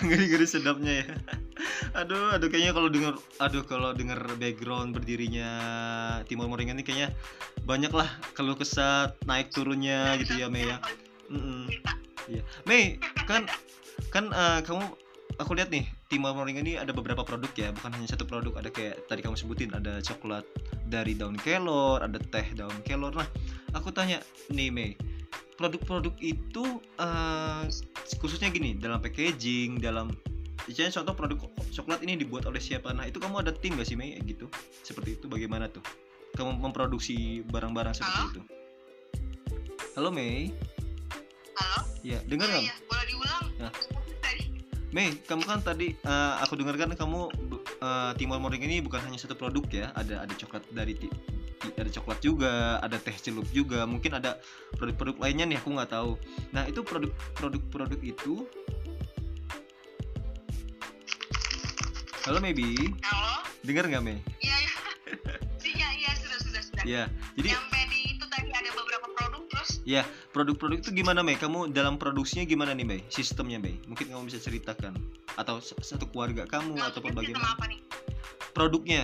Ngeri-ngeri 0.07 0.47
sedapnya 0.49 0.93
ya 1.05 1.07
aduh 2.01 2.37
aduh 2.37 2.49
kayaknya 2.49 2.73
kalau 2.73 2.89
denger 2.89 3.15
aduh 3.43 3.65
kalau 3.67 3.91
denger 3.93 4.21
background 4.41 4.97
berdirinya 4.97 5.51
Timur 6.25 6.49
Moringan 6.49 6.81
ini 6.81 6.85
kayaknya 6.87 7.09
banyak 7.65 7.93
lah 7.93 8.09
kalau 8.33 8.57
kesat 8.57 9.15
naik 9.29 9.53
turunnya 9.53 10.17
gitu 10.19 10.41
ya 10.41 10.49
Mei 10.49 10.65
ya. 10.67 10.79
Cerita. 11.31 11.93
Iya. 12.31 12.43
Mei 12.65 12.97
kan 13.29 13.45
kan 14.09 14.33
eh, 14.33 14.61
kamu 14.65 14.85
aku 15.39 15.51
lihat 15.57 15.71
nih 15.71 15.85
Timur 16.11 16.35
Moringan 16.35 16.67
ini 16.67 16.75
ada 16.81 16.91
beberapa 16.91 17.23
produk 17.23 17.51
ya 17.55 17.69
bukan 17.71 17.95
hanya 17.95 18.09
satu 18.11 18.25
produk 18.27 18.59
ada 18.59 18.73
kayak 18.73 19.07
tadi 19.07 19.21
kamu 19.23 19.37
sebutin 19.37 19.71
ada 19.77 20.03
coklat 20.03 20.43
dari 20.89 21.15
daun 21.15 21.39
kelor 21.39 22.03
ada 22.03 22.19
teh 22.19 22.47
daun 22.57 22.75
kelor 22.83 23.15
nah 23.15 23.29
aku 23.77 23.93
tanya 23.95 24.19
nih 24.51 24.73
Mei 24.73 24.93
produk-produk 25.61 26.17
itu 26.25 26.65
eh, 26.97 27.65
khususnya 28.17 28.49
gini 28.49 28.81
dalam 28.81 29.05
packaging 29.05 29.77
dalam 29.77 30.09
Misalnya 30.69 30.93
contoh 31.03 31.15
produk 31.17 31.39
coklat 31.73 32.05
ini 32.05 32.21
dibuat 32.21 32.45
oleh 32.45 32.61
siapa. 32.61 32.93
Nah 32.93 33.09
itu 33.09 33.17
kamu 33.17 33.43
ada 33.43 33.51
tim 33.51 33.75
gak 33.81 33.89
sih 33.89 33.97
Mei 33.97 34.21
gitu? 34.23 34.47
Seperti 34.85 35.17
itu 35.17 35.27
bagaimana 35.27 35.73
tuh? 35.73 35.81
Kamu 36.37 36.61
memproduksi 36.61 37.41
barang-barang 37.49 37.97
seperti 37.97 38.19
Halo? 38.21 38.31
itu. 38.31 38.41
Halo 39.97 40.09
Mei? 40.13 40.53
Halo? 41.59 41.81
Ya 42.05 42.21
dengar 42.29 42.47
Iya, 42.47 42.55
nggak? 42.55 42.65
iya. 42.69 42.75
boleh 42.87 43.05
diulang. 43.09 43.45
Ya. 43.57 43.69
tadi. 44.21 44.43
Mei, 44.93 45.09
kamu 45.27 45.43
kan 45.49 45.59
tadi 45.65 45.97
eh, 45.97 46.33
aku 46.45 46.55
dengarkan 46.61 46.93
kamu 46.95 47.21
eh, 47.81 48.13
Timor 48.21 48.39
Moring 48.39 48.63
ini 48.63 48.77
bukan 48.85 49.01
hanya 49.01 49.17
satu 49.17 49.35
produk 49.35 49.65
ya, 49.73 49.87
ada 49.97 50.29
ada 50.29 50.35
coklat 50.37 50.63
dari 50.71 50.93
ada 51.77 51.91
coklat 51.93 52.19
juga, 52.25 52.81
ada 52.81 52.97
teh 52.97 53.13
celup 53.21 53.45
juga, 53.53 53.85
mungkin 53.85 54.17
ada 54.17 54.41
produk-produk 54.81 55.17
lainnya 55.21 55.45
nih 55.45 55.59
aku 55.61 55.77
nggak 55.77 55.93
tahu. 55.93 56.17
Nah 56.57 56.65
itu 56.65 56.81
produk 56.81 57.13
produk-produk 57.37 58.01
itu, 58.01 58.49
halo 62.25 62.39
Maybe, 62.41 62.95
halo 63.05 63.45
dengar 63.61 63.85
nggak 63.89 64.03
Mei? 64.05 64.19
iya 64.41 64.57
iya 64.57 64.73
iya 65.77 65.89
iya 66.01 66.11
sudah 66.17 66.39
sudah 66.41 66.63
sudah 66.65 66.83
Ya, 66.89 67.13
jadi 67.37 67.53
nyampe 67.53 67.81
di 67.93 67.99
itu 68.17 68.25
tadi 68.25 68.49
ada 68.49 68.71
beberapa 68.73 69.07
produk 69.13 69.43
terus 69.53 69.71
produk-produk 70.33 70.79
itu 70.81 70.91
gimana 70.97 71.21
Mei? 71.21 71.37
Kamu 71.37 71.69
dalam 71.77 72.01
produksinya 72.01 72.49
gimana 72.49 72.73
nih 72.73 72.87
Mei? 72.89 73.01
Sistemnya 73.13 73.61
Mei? 73.61 73.77
Mungkin 73.85 74.09
kamu 74.09 74.33
bisa 74.33 74.41
ceritakan 74.41 74.97
atau 75.37 75.61
satu 75.61 76.09
keluarga 76.09 76.49
kamu 76.49 76.81
ataupun 76.81 77.13
maksudnya 77.13 77.37
sistem 77.37 77.37
bagaimana? 77.37 77.53
apa 77.53 77.65
nih 77.69 77.81
produknya 78.53 79.03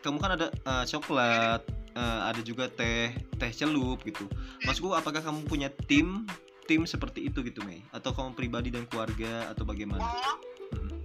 kamu 0.00 0.16
kan 0.20 0.30
ada 0.36 0.46
uh, 0.64 0.84
coklat 0.88 1.62
uh, 1.98 2.30
ada 2.30 2.38
juga 2.40 2.70
teh 2.70 3.10
teh 3.34 3.50
celup 3.50 3.98
gitu. 4.06 4.30
Maksudku 4.62 4.94
apakah 4.94 5.18
kamu 5.18 5.42
punya 5.44 5.68
tim 5.90 6.22
tim 6.70 6.86
seperti 6.86 7.26
itu 7.26 7.42
gitu 7.42 7.64
Mei? 7.66 7.82
Atau 7.90 8.14
kamu 8.14 8.38
pribadi 8.38 8.70
dan 8.70 8.86
keluarga 8.86 9.50
atau 9.50 9.66
bagaimana? 9.66 10.06
Oh. 10.06 10.38
Mm-mm. 10.78 11.00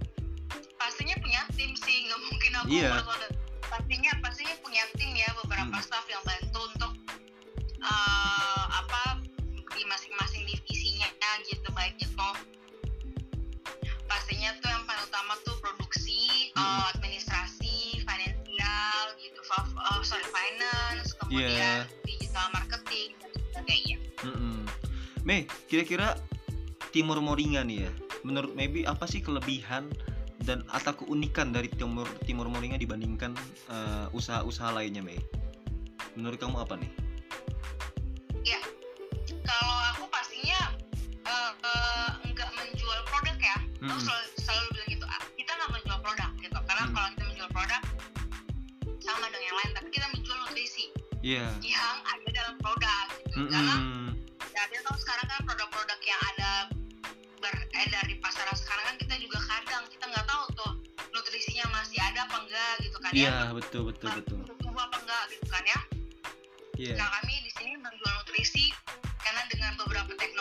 pastinya 0.76 1.16
punya 1.18 1.40
tim 1.56 1.72
sih 1.74 2.04
nggak 2.04 2.20
mungkin 2.28 2.50
aku 2.60 2.68
bersoda- 2.68 3.32
pastinya 3.64 4.12
pastinya 4.20 4.54
punya 4.60 4.84
tim 4.94 5.10
ya 5.16 5.28
beberapa 5.40 5.72
Hmm. 5.72 5.80
staff 5.82 6.04
yang 6.06 6.20
bantu 6.22 6.60
untuk 6.70 6.92
eh, 7.80 8.64
apa 8.70 9.18
di 9.74 9.82
masing-masing 9.84 10.44
divisinya 10.44 11.08
gitu 11.44 11.68
baik 11.72 11.96
itu. 11.98 12.28
Pastinya 14.04 14.52
tuh 14.60 14.73
eh, 20.14 20.22
sorry 20.22 20.26
finance 20.30 21.08
kemudian 21.18 21.82
digital 22.06 22.46
marketing 22.54 23.08
dan 23.18 23.30
sebagainya 23.50 23.96
Mm-mm. 24.22 24.58
Mei 25.26 25.50
kira-kira 25.66 26.14
Timur 26.94 27.18
Moringa 27.18 27.66
nih 27.66 27.88
ya 27.88 27.90
menurut 28.22 28.54
maybe 28.54 28.86
apa 28.86 29.04
sih 29.04 29.20
kelebihan 29.20 29.90
dan 30.44 30.62
atau 30.70 30.92
keunikan 30.94 31.50
dari 31.50 31.72
Timur 31.72 32.06
Timur 32.22 32.46
Moringa 32.52 32.76
dibandingkan 32.76 33.32
uh, 33.72 34.06
usaha-usaha 34.12 34.76
lainnya 34.76 35.00
Mei? 35.00 35.16
Menurut 36.14 36.36
kamu 36.36 36.60
apa 36.60 36.76
nih? 36.76 36.90
Kalau 39.44 39.76
aku 39.92 40.04
pastinya 40.08 40.72
eh, 41.24 41.52
eh, 41.52 42.08
nggak 42.32 42.50
menjual 42.56 42.98
produk 43.08 43.36
ya. 43.40 43.56
Aku 43.60 43.84
Mm-mm. 43.88 44.00
selalu, 44.00 44.26
selalu 44.40 44.64
bilang 44.72 44.83
sama 49.14 49.30
dengan 49.30 49.44
yang 49.46 49.56
lain 49.56 49.70
tapi 49.72 49.88
kita 49.88 50.06
menjual 50.10 50.38
nutrisi 50.42 50.86
Iya. 51.24 51.46
Yang 51.64 51.96
ada 52.04 52.28
dalam 52.36 52.54
produk 52.60 53.06
gitu. 53.16 53.48
karena 53.48 53.74
Mm-mm. 53.80 54.08
ya 54.52 54.62
dia 54.68 54.80
tahu 54.84 54.96
sekarang 55.00 55.24
kan 55.24 55.40
produk-produk 55.48 56.00
yang 56.04 56.20
ada 56.36 56.50
beredar 57.40 58.04
di 58.04 58.16
pasaran 58.20 58.52
sekarang 58.52 58.84
kan 58.92 58.96
kita 59.00 59.14
juga 59.16 59.38
kadang 59.40 59.84
kita 59.88 60.04
nggak 60.04 60.26
tahu 60.28 60.44
tuh 60.52 60.72
nutrisinya 61.12 61.64
masih 61.72 61.96
ada 62.02 62.28
apa 62.28 62.36
enggak 62.44 62.72
gitu 62.84 62.96
kan 63.00 63.10
Iya 63.14 63.24
ya 63.24 63.56
betul 63.56 63.82
betul 63.88 64.10
betul. 64.12 64.36
Masih 64.44 64.56
tumbuh 64.60 64.82
apa 64.84 64.96
enggak 65.00 65.22
gitu 65.32 65.46
kan 65.48 65.64
ya. 65.64 65.80
Iya. 66.74 66.94
Nah 66.98 67.08
kami 67.08 67.34
di 67.40 67.50
sini 67.54 67.72
menjual 67.78 68.12
nutrisi 68.20 68.66
karena 69.22 69.42
dengan 69.48 69.72
beberapa 69.80 70.10
teknologi 70.10 70.33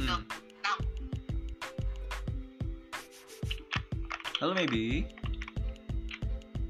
gitu. 0.00 0.16
Nah 0.16 0.40
halo 4.40 4.56
maybe. 4.56 5.04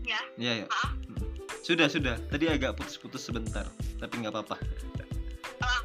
Ya. 0.02 0.18
ya 0.34 0.52
ya. 0.62 0.66
Maaf. 0.66 0.90
Mm. 1.06 1.30
sudah 1.62 1.86
sudah. 1.86 2.16
Tadi 2.26 2.50
agak 2.50 2.74
putus-putus 2.74 3.22
sebentar 3.22 3.70
tapi 4.02 4.26
nggak 4.26 4.34
apa-apa. 4.34 4.58
Eh, 5.62 5.80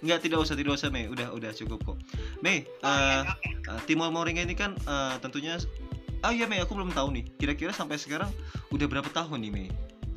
nggak 0.00 0.24
tidak 0.24 0.40
usah 0.40 0.56
tidak 0.56 0.80
usah 0.80 0.88
Mei 0.88 1.04
udah 1.04 1.36
udah 1.36 1.52
cukup 1.52 1.84
kok. 1.84 1.98
Mei 2.40 2.64
oh, 2.80 2.88
eh, 2.88 3.20
iya, 3.20 3.28
oke. 3.28 3.48
eh, 3.76 3.80
Timor 3.84 4.08
Moringa 4.08 4.40
ini 4.40 4.56
kan 4.56 4.72
eh, 4.72 5.14
tentunya 5.20 5.60
oh 6.24 6.32
iya 6.32 6.48
Mei 6.48 6.64
aku 6.64 6.72
belum 6.72 6.96
tahu 6.96 7.12
nih. 7.12 7.28
Kira-kira 7.36 7.76
sampai 7.76 8.00
sekarang 8.00 8.32
udah 8.72 8.86
berapa 8.88 9.12
tahun 9.12 9.44
nih 9.44 9.52
Mei 9.52 9.68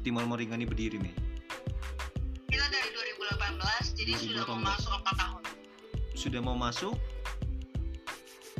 Timor 0.07 0.23
Moringa 0.23 0.55
ini 0.55 0.63
berdiri 0.63 0.95
Mei 0.95 1.12
kita 2.53 2.69
dari 2.69 2.89
2018 2.93 3.97
jadi 3.97 4.12
sudah 4.13 4.45
mau 4.45 4.62
2018. 4.62 4.69
masuk 4.69 4.91
4 4.93 5.21
tahun 5.25 5.33
sudah 6.23 6.39
mau 6.39 6.55
masuk? 6.55 6.95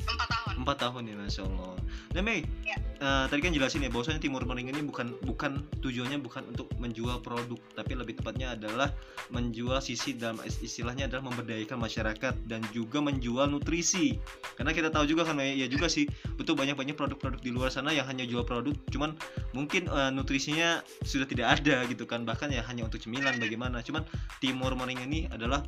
4 0.04 0.20
tahun. 0.28 0.54
Empat 0.64 0.78
tahun 0.84 1.04
ya 1.08 1.16
Masya 1.16 1.42
Allah. 1.48 1.74
Nah 2.14 2.22
Mei 2.22 2.46
Ya. 2.64 2.78
uh, 3.02 3.26
tadi 3.28 3.42
kan 3.42 3.52
jelasin 3.54 3.82
ya 3.84 3.90
bahwasanya 3.90 4.22
timur 4.22 4.46
morning 4.46 4.70
ini 4.70 4.86
bukan 4.86 5.18
bukan 5.26 5.66
tujuannya 5.82 6.22
bukan 6.22 6.46
untuk 6.54 6.70
menjual 6.78 7.20
produk 7.26 7.58
tapi 7.74 7.98
lebih 7.98 8.22
tepatnya 8.22 8.54
adalah 8.54 8.94
menjual 9.34 9.82
sisi 9.82 10.14
dalam 10.14 10.38
istilahnya 10.46 11.10
adalah 11.10 11.30
memberdayakan 11.34 11.78
masyarakat 11.82 12.34
dan 12.46 12.62
juga 12.70 13.02
menjual 13.02 13.50
nutrisi. 13.50 14.18
Karena 14.56 14.72
kita 14.76 14.94
tahu 14.94 15.10
juga 15.10 15.26
kan 15.26 15.42
ya 15.42 15.66
juga 15.66 15.90
sih 15.90 16.06
betul 16.38 16.54
banyak 16.54 16.78
banyak 16.78 16.94
produk-produk 16.94 17.42
di 17.42 17.52
luar 17.54 17.74
sana 17.74 17.90
yang 17.90 18.06
hanya 18.06 18.24
jual 18.28 18.46
produk 18.46 18.74
cuman 18.94 19.18
mungkin 19.58 19.90
uh, 19.90 20.14
nutrisinya 20.14 20.86
sudah 21.02 21.26
tidak 21.26 21.60
ada 21.62 21.86
gitu 21.90 22.06
kan 22.06 22.26
bahkan 22.26 22.54
ya 22.54 22.62
hanya 22.70 22.86
untuk 22.86 23.02
cemilan 23.02 23.38
bagaimana. 23.42 23.82
Cuman 23.82 24.06
timur 24.38 24.78
morning 24.78 25.02
ini 25.02 25.26
adalah 25.34 25.66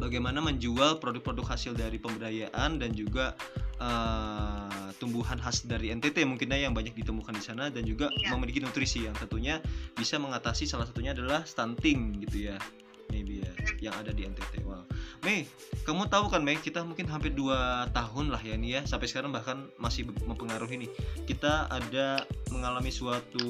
bagaimana 0.00 0.40
menjual 0.40 0.96
produk-produk 0.98 1.44
hasil 1.44 1.76
dari 1.76 2.00
pemberdayaan 2.00 2.80
dan 2.80 2.90
juga 2.96 3.36
uh, 3.76 4.88
tumbuhan 4.96 5.36
khas 5.36 5.68
dari 5.68 5.92
NTT 5.92 6.24
mungkinnya 6.24 6.56
yang 6.56 6.72
banyak 6.72 6.96
ditemukan 6.96 7.36
di 7.36 7.44
sana 7.44 7.68
dan 7.68 7.84
juga 7.84 8.08
iya. 8.16 8.32
memiliki 8.32 8.64
nutrisi 8.64 9.04
yang 9.04 9.14
tentunya 9.14 9.60
bisa 9.92 10.16
mengatasi 10.16 10.64
salah 10.64 10.88
satunya 10.88 11.12
adalah 11.12 11.44
stunting 11.44 12.24
gitu 12.24 12.50
ya 12.50 12.56
maybe 13.10 13.42
ya 13.42 13.52
yang 13.82 13.94
ada 13.98 14.14
di 14.14 14.24
NTT. 14.24 14.62
Wow. 14.64 14.86
Mei, 15.26 15.44
kamu 15.84 16.06
tahu 16.08 16.30
kan 16.30 16.40
Mei, 16.40 16.56
kita 16.56 16.86
mungkin 16.86 17.10
hampir 17.10 17.34
dua 17.34 17.90
tahun 17.90 18.30
lah 18.32 18.40
ya 18.40 18.54
ini 18.56 18.78
ya 18.78 18.86
sampai 18.86 19.10
sekarang 19.10 19.34
bahkan 19.34 19.68
masih 19.76 20.08
mempengaruhi 20.24 20.86
nih. 20.86 20.90
Kita 21.26 21.68
ada 21.68 22.24
mengalami 22.54 22.88
suatu 22.94 23.44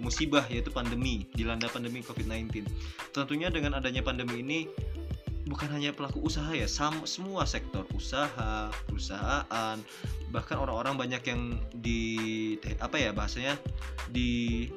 musibah 0.00 0.46
yaitu 0.48 0.70
pandemi, 0.70 1.26
dilanda 1.34 1.68
pandemi 1.68 2.00
COVID-19. 2.00 2.64
Tentunya 3.12 3.50
dengan 3.50 3.76
adanya 3.76 4.00
pandemi 4.00 4.40
ini 4.40 4.70
bukan 5.46 5.68
hanya 5.74 5.90
pelaku 5.90 6.22
usaha 6.22 6.50
ya 6.54 6.70
sam 6.70 7.02
semua 7.02 7.42
sektor 7.48 7.82
usaha 7.94 8.70
perusahaan 8.86 9.78
bahkan 10.30 10.56
orang-orang 10.58 10.94
banyak 10.94 11.22
yang 11.26 11.58
di 11.74 12.54
apa 12.78 12.96
ya 12.96 13.10
bahasanya 13.10 13.58
di 14.08 14.70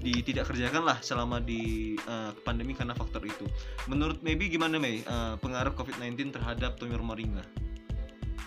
di 0.00 0.22
tidak 0.22 0.52
kerjakan 0.52 0.86
lah 0.86 0.98
selama 1.00 1.40
di 1.40 1.96
uh, 2.06 2.30
pandemi 2.44 2.76
karena 2.76 2.94
faktor 2.94 3.24
itu 3.24 3.48
menurut 3.90 4.20
maybe 4.20 4.46
gimana 4.46 4.76
Mei 4.76 5.02
uh, 5.08 5.34
pengaruh 5.40 5.72
COVID-19 5.74 6.36
terhadap 6.36 6.76
tumor 6.76 7.00
moringa 7.00 7.42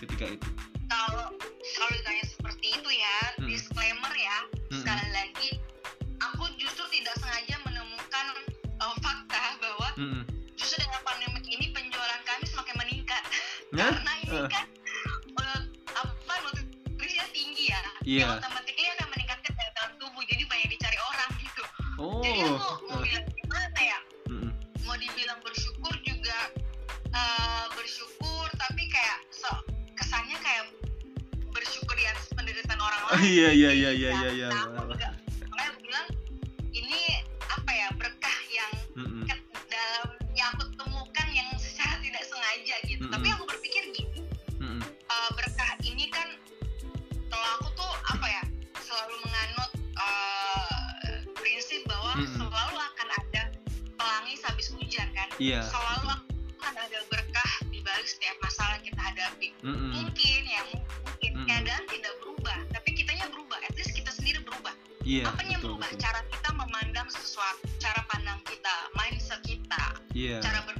ketika 0.00 0.30
itu 0.30 0.48
kalau 0.88 1.34
kalau 1.76 1.90
ditanya 1.92 2.24
seperti 2.24 2.66
itu 2.72 2.90
ya 2.94 3.16
hmm. 3.36 3.48
disclaimer 3.50 4.14
ya 4.14 4.38
hmm. 4.72 4.80
sekali 4.80 5.08
lagi 5.12 5.50
aku 6.22 6.44
justru 6.56 6.84
tidak 6.94 7.14
sengaja 7.18 7.49
ini 14.30 14.46
kan 14.46 14.66
uh, 15.42 15.60
apa 15.98 16.34
nutrisinya 16.46 17.26
tinggi 17.34 17.64
ya 17.74 17.80
yeah. 18.06 18.20
yang 18.26 18.30
otomatisnya 18.38 18.90
akan 18.98 19.08
meningkatkan 19.10 19.52
daya 19.58 19.72
tahan 19.74 19.92
tubuh 19.98 20.22
jadi 20.26 20.42
banyak 20.46 20.68
dicari 20.70 20.98
orang 21.14 21.30
gitu 21.42 21.62
oh. 21.98 22.22
jadi 22.22 22.40
aku 22.46 22.84
mau 22.86 22.98
bilang 23.02 23.26
gimana 23.34 23.80
ya 23.80 23.98
mm. 24.30 24.50
mau 24.86 24.96
dibilang 24.96 25.40
bersyukur 25.42 25.94
juga 26.06 26.38
uh, 27.10 27.64
bersyukur 27.74 28.46
tapi 28.54 28.86
kayak 28.86 29.18
so 29.34 29.50
kesannya 29.98 30.38
kayak 30.38 30.64
bersyukur 31.50 31.94
di 31.98 32.06
atas 32.06 32.30
penderitaan 32.32 32.80
orang 32.80 33.00
lain 33.10 33.20
iya 33.26 33.48
iya 33.50 33.70
iya 33.74 33.90
iya 33.90 34.10
iya, 34.14 34.30
iya. 34.30 34.48
Makanya 35.50 35.66
aku 35.74 35.80
bilang 35.82 36.06
ini 36.70 37.00
apa 37.50 37.70
ya 37.74 37.88
berkah 37.98 38.38
yang 38.54 38.72
mm 38.94 39.06
-mm. 39.06 39.22
dalam 39.66 40.08
yang 40.38 40.48
aku 40.54 40.70
temukan 40.78 41.26
yang 41.34 41.48
secara 41.58 41.98
tidak 41.98 42.22
sengaja 42.24 42.76
gitu 42.86 43.04
mm 43.04 43.12
tapi 43.12 43.26
aku 43.34 43.44
berpikir 43.50 43.82
gini. 43.90 44.09
Uh, 45.20 45.30
berkah 45.36 45.72
ini 45.84 46.08
kan 46.08 46.28
kalau 47.28 47.46
aku 47.60 47.68
tuh 47.76 47.92
apa 48.16 48.26
ya 48.26 48.44
selalu 48.80 49.14
menganut 49.28 49.70
uh, 50.00 51.20
prinsip 51.36 51.84
bahwa 51.86 52.16
mm 52.16 52.24
-hmm. 52.24 52.36
selalu 52.40 52.76
akan 52.80 53.08
ada 53.20 53.42
pelangi 54.00 54.34
habis 54.40 54.66
hujan 54.72 55.08
kan 55.12 55.28
yeah. 55.36 55.64
selalu 55.68 56.08
akan 56.60 56.74
ada 56.76 56.98
berkah 57.12 57.52
di 57.68 57.84
balik 57.84 58.08
setiap 58.08 58.36
masalah 58.40 58.80
yang 58.80 58.86
kita 58.88 59.02
hadapi 59.02 59.48
mm 59.60 59.68
-hmm. 59.68 59.90
mungkin 59.92 60.40
ya 60.48 60.62
mungkin 60.72 61.30
mm 61.36 61.36
-hmm. 61.36 61.46
keadaan 61.46 61.84
tidak 61.88 62.12
berubah 62.24 62.58
tapi 62.72 62.88
kitanya 62.96 63.26
berubah 63.28 63.58
at 63.60 63.74
least 63.76 63.92
kita 63.92 64.10
sendiri 64.10 64.40
berubah 64.40 64.74
yeah, 65.04 65.28
apa 65.28 65.42
yang 65.44 65.60
berubah 65.60 65.88
betul. 65.92 66.00
cara 66.00 66.20
kita 66.32 66.50
memandang 66.56 67.08
sesuatu 67.12 67.64
cara 67.76 68.00
pandang 68.08 68.40
kita 68.48 68.74
mindset 68.96 69.40
kita 69.44 69.82
yeah. 70.16 70.40
cara 70.40 70.64
berpikir 70.64 70.79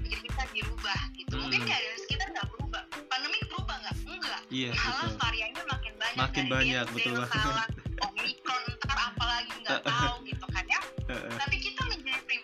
yeah, 4.51 4.75
malah 4.75 5.07
betul. 5.07 5.19
variannya 5.23 5.65
makin 5.71 5.93
banyak 5.95 6.19
makin 6.19 6.45
banyak 6.51 6.87
betul 6.91 7.15
banget. 7.23 7.71
omikron 8.03 8.63
ntar 8.83 8.99
apalagi 8.99 9.55
nggak 9.63 9.81
tahu 9.89 10.15
gitu 10.27 10.47
kan 10.51 10.65
ya. 10.67 10.81
Tapi 11.11 11.57
kita 11.63 11.83
menjadi 11.87 12.37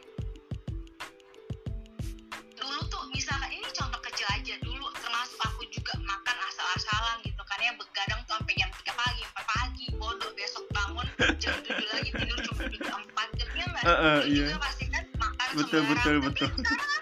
dulu 2.59 2.81
tuh 2.87 3.03
misalkan 3.11 3.51
ini 3.51 3.69
contoh 3.75 4.01
kecil 4.07 4.27
aja. 4.31 4.55
Dulu 4.63 4.87
termasuk 4.95 5.41
aku 5.43 5.63
juga 5.71 5.95
makan 6.03 6.37
asal-asalan 6.47 7.17
gitu 7.27 7.43
kan 7.43 7.59
ya. 7.59 7.73
Begadang 7.75 8.21
tuh 8.27 8.39
sampai 8.39 8.55
jam 8.55 8.71
3 8.71 8.95
pagi 8.95 9.23
4 9.27 9.53
pagi. 9.55 9.87
Bodoh 9.99 10.31
besok 10.39 10.65
bangun 10.71 11.07
jam 11.43 11.55
7 11.59 11.95
lagi 11.95 12.11
tidur 12.15 12.39
cuma 12.47 12.63
3 12.71 12.79
4 12.79 13.39
jamnya 13.39 13.65
nggak 13.67 13.85
uh, 13.85 13.91
uh, 13.91 14.19
iya. 14.27 14.47
juga 14.47 14.59
pasti 14.63 14.85
kan 14.91 15.05
makan 15.19 15.47
betul, 15.59 15.81
sembarang. 15.83 15.91
betul, 15.91 16.17
betul. 16.23 16.49
tapi 16.51 16.63
sekarang 16.71 16.96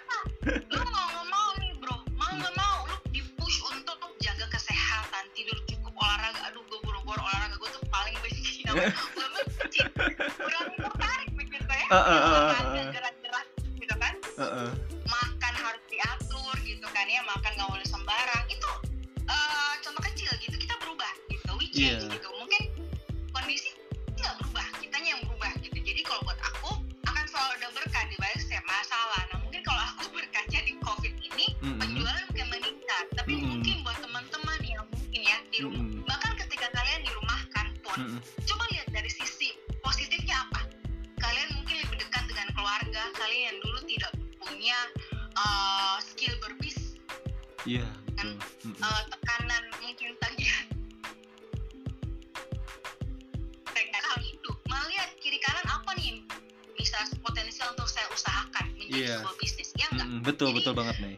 benci 8.75 9.81
kurang 9.95 10.69
tertarik 10.75 11.31
mikir 11.39 11.63
kayak 11.67 11.89
uh, 11.91 11.97
uh, 11.97 12.21
uh, 12.27 12.51
betul 60.25 60.57
betul 60.57 60.73
banget 60.73 60.97
nih 61.05 61.15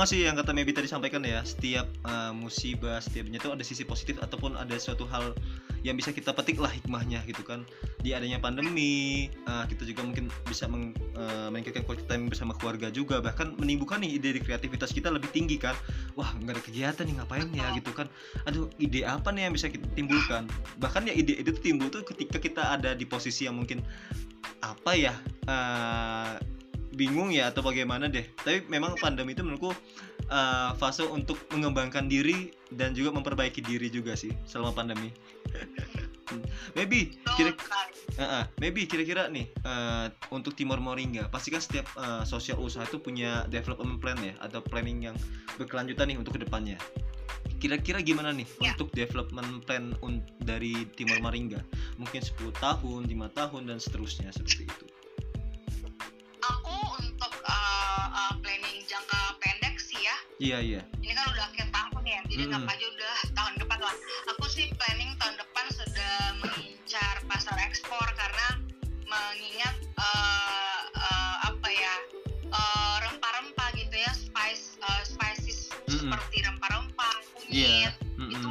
banget 0.00 0.16
sih 0.16 0.24
yang 0.24 0.32
kata 0.32 0.56
Mebi 0.56 0.72
tadi 0.72 0.88
sampaikan 0.88 1.20
ya 1.20 1.44
setiap 1.44 1.84
uh, 2.08 2.32
musibah 2.32 3.04
setiapnya 3.04 3.36
itu 3.36 3.52
ada 3.52 3.60
sisi 3.60 3.84
positif 3.84 4.16
ataupun 4.24 4.56
ada 4.56 4.72
suatu 4.80 5.04
hal 5.04 5.36
yang 5.84 5.92
bisa 5.92 6.08
kita 6.08 6.32
petik 6.32 6.56
lah 6.56 6.72
hikmahnya 6.72 7.20
gitu 7.28 7.44
kan. 7.44 7.68
Di 8.00 8.16
adanya 8.16 8.40
pandemi 8.40 9.28
uh, 9.44 9.68
kita 9.68 9.84
juga 9.84 10.00
mungkin 10.08 10.32
bisa 10.48 10.64
meng, 10.64 10.96
uh, 11.20 11.52
meningkatkan 11.52 11.84
quality 11.84 12.08
time 12.08 12.32
bersama 12.32 12.56
keluarga 12.56 12.88
juga 12.88 13.20
bahkan 13.20 13.52
menimbulkan 13.60 14.00
nih 14.00 14.16
ide 14.16 14.40
kreativitas 14.40 14.88
kita 14.96 15.12
lebih 15.12 15.28
tinggi 15.36 15.60
kan. 15.60 15.76
Wah 16.16 16.32
nggak 16.32 16.56
ada 16.56 16.62
kegiatan 16.64 17.04
nih 17.04 17.14
ngapain 17.20 17.48
ya 17.52 17.68
gitu 17.76 17.92
kan. 17.92 18.08
Aduh 18.48 18.72
ide 18.80 19.04
apa 19.04 19.28
nih 19.28 19.52
yang 19.52 19.52
bisa 19.52 19.68
kita 19.68 19.84
timbulkan? 19.92 20.48
Bahkan 20.80 21.12
ya 21.12 21.14
ide 21.16 21.44
itu 21.44 21.52
timbul 21.60 21.92
tuh 21.92 22.08
ketika 22.08 22.40
kita 22.40 22.72
ada 22.72 22.96
di 22.96 23.04
posisi 23.04 23.44
yang 23.44 23.60
mungkin 23.60 23.84
apa 24.64 24.96
ya 24.96 25.12
uh, 25.44 26.40
bingung 27.00 27.32
ya 27.32 27.48
atau 27.48 27.64
bagaimana 27.64 28.12
deh. 28.12 28.28
Tapi 28.44 28.68
memang 28.68 29.00
pandemi 29.00 29.32
itu 29.32 29.40
menurutku 29.40 29.72
uh, 30.28 30.76
fase 30.76 31.08
untuk 31.08 31.40
mengembangkan 31.48 32.04
diri 32.04 32.52
dan 32.68 32.92
juga 32.92 33.16
memperbaiki 33.16 33.64
diri 33.64 33.88
juga 33.88 34.12
sih 34.12 34.36
selama 34.44 34.76
pandemi. 34.76 35.08
Maybe 36.78 37.16
kira 37.34 37.50
uh, 37.50 38.22
uh, 38.22 38.44
maybe 38.62 38.86
kira-kira 38.86 39.26
nih 39.26 39.50
uh, 39.66 40.06
untuk 40.30 40.54
Timor 40.54 40.78
Moringa 40.78 41.26
pasti 41.26 41.50
kan 41.50 41.58
setiap 41.58 41.90
uh, 41.98 42.22
sosial 42.22 42.62
usaha 42.62 42.86
itu 42.86 43.02
punya 43.02 43.42
development 43.50 43.98
plan 43.98 44.14
ya 44.22 44.38
atau 44.38 44.62
planning 44.62 45.10
yang 45.10 45.16
berkelanjutan 45.58 46.06
nih 46.06 46.18
untuk 46.22 46.38
ke 46.38 46.46
depannya. 46.46 46.78
Kira-kira 47.58 47.98
gimana 47.98 48.30
nih 48.30 48.46
ya. 48.62 48.70
untuk 48.72 48.94
development 48.94 49.66
plan 49.66 49.90
dari 50.38 50.86
Timor 50.94 51.18
Moringa? 51.18 51.58
Mungkin 51.98 52.22
10 52.22 52.54
tahun 52.62 53.10
5 53.10 53.10
tahun 53.34 53.62
dan 53.66 53.82
seterusnya 53.82 54.30
seperti 54.30 54.70
itu 54.70 54.99
iya 60.40 60.58
iya 60.64 60.80
ini 61.04 61.12
kan 61.12 61.28
udah 61.28 61.44
akhir 61.52 61.68
tahun 61.68 62.02
ya 62.08 62.20
jadi 62.32 62.44
hmm. 62.48 62.64
aja 62.64 62.86
udah 62.88 63.16
tahun 63.36 63.54
depan 63.60 63.78
lah 63.84 63.96
aku 64.32 64.44
sih 64.48 64.72
planning 64.80 65.12
tahun 65.20 65.36
depan 65.36 65.64
sudah 65.68 66.14
mengincar 66.40 67.14
pasar 67.28 67.56
ekspor 67.68 68.06
karena 68.16 68.48
mengingat 69.04 69.76
uh, 70.00 70.80
uh, 70.96 71.34
apa 71.52 71.68
ya 71.68 71.94
uh, 72.48 72.96
rempah-rempah 73.04 73.68
gitu 73.76 73.96
ya 74.00 74.12
spice 74.16 74.80
uh, 74.80 75.04
spices 75.04 75.68
mm 75.68 75.76
-hmm. 75.76 76.00
seperti 76.08 76.36
rempah-rempah 76.48 77.14
kunyit 77.36 77.92
yeah. 77.92 77.92
mm 78.16 78.24
-hmm. 78.24 78.34
itu 78.40 78.50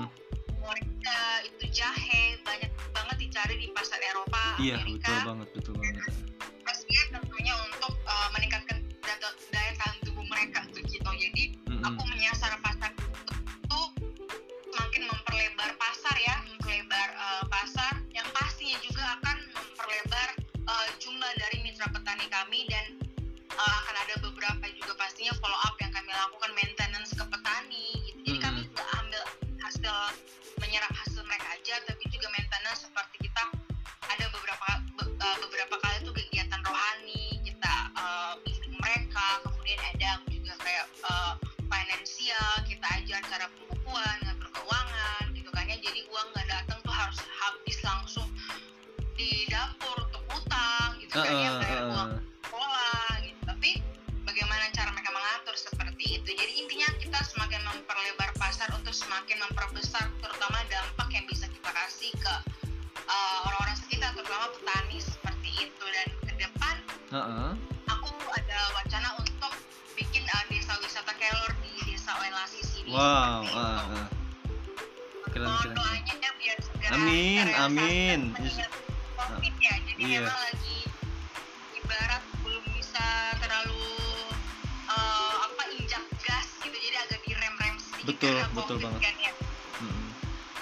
moringa 0.62 1.22
itu 1.50 1.66
jahe 1.74 2.38
banyak 2.46 2.70
banget 2.94 3.18
dicari 3.18 3.56
di 3.58 3.68
pasar 3.74 3.98
Eropa 3.98 4.62
iya, 4.62 4.78
Amerika 4.78 5.10
betul 5.10 5.20
banget 5.26 5.48
betul 5.58 5.74
banget 5.82 6.19
menyasar 12.30 12.62
pasar 12.62 12.94
itu 12.94 13.82
semakin 14.70 15.02
memperlebar 15.10 15.74
pasar 15.82 16.14
ya 16.22 16.38
memperlebar 16.46 17.10
uh, 17.18 17.44
pasar 17.50 18.06
yang 18.14 18.30
pastinya 18.38 18.78
juga 18.86 19.02
akan 19.18 19.38
memperlebar 19.50 20.30
uh, 20.70 20.88
jumlah 21.02 21.32
dari 21.42 21.58
mitra 21.66 21.90
petani 21.90 22.30
kami 22.30 22.70
dan 22.70 23.02
uh, 23.58 23.74
akan 23.82 23.96
ada 24.06 24.16
beberapa 24.22 24.62
juga 24.78 24.94
pastinya 25.02 25.34
follow 25.42 25.58
up 25.58 25.74
yang 25.82 25.90
kami 25.90 26.14
lakukan 26.14 26.54
maintenance 26.54 27.18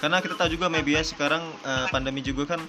karena 0.08 0.24
kita 0.24 0.40
tahu 0.40 0.56
juga 0.56 0.72
maybe 0.72 0.96
ya 0.96 1.04
sekarang 1.04 1.44
uh, 1.68 1.84
pandemi 1.92 2.24
juga 2.24 2.56
kan 2.56 2.60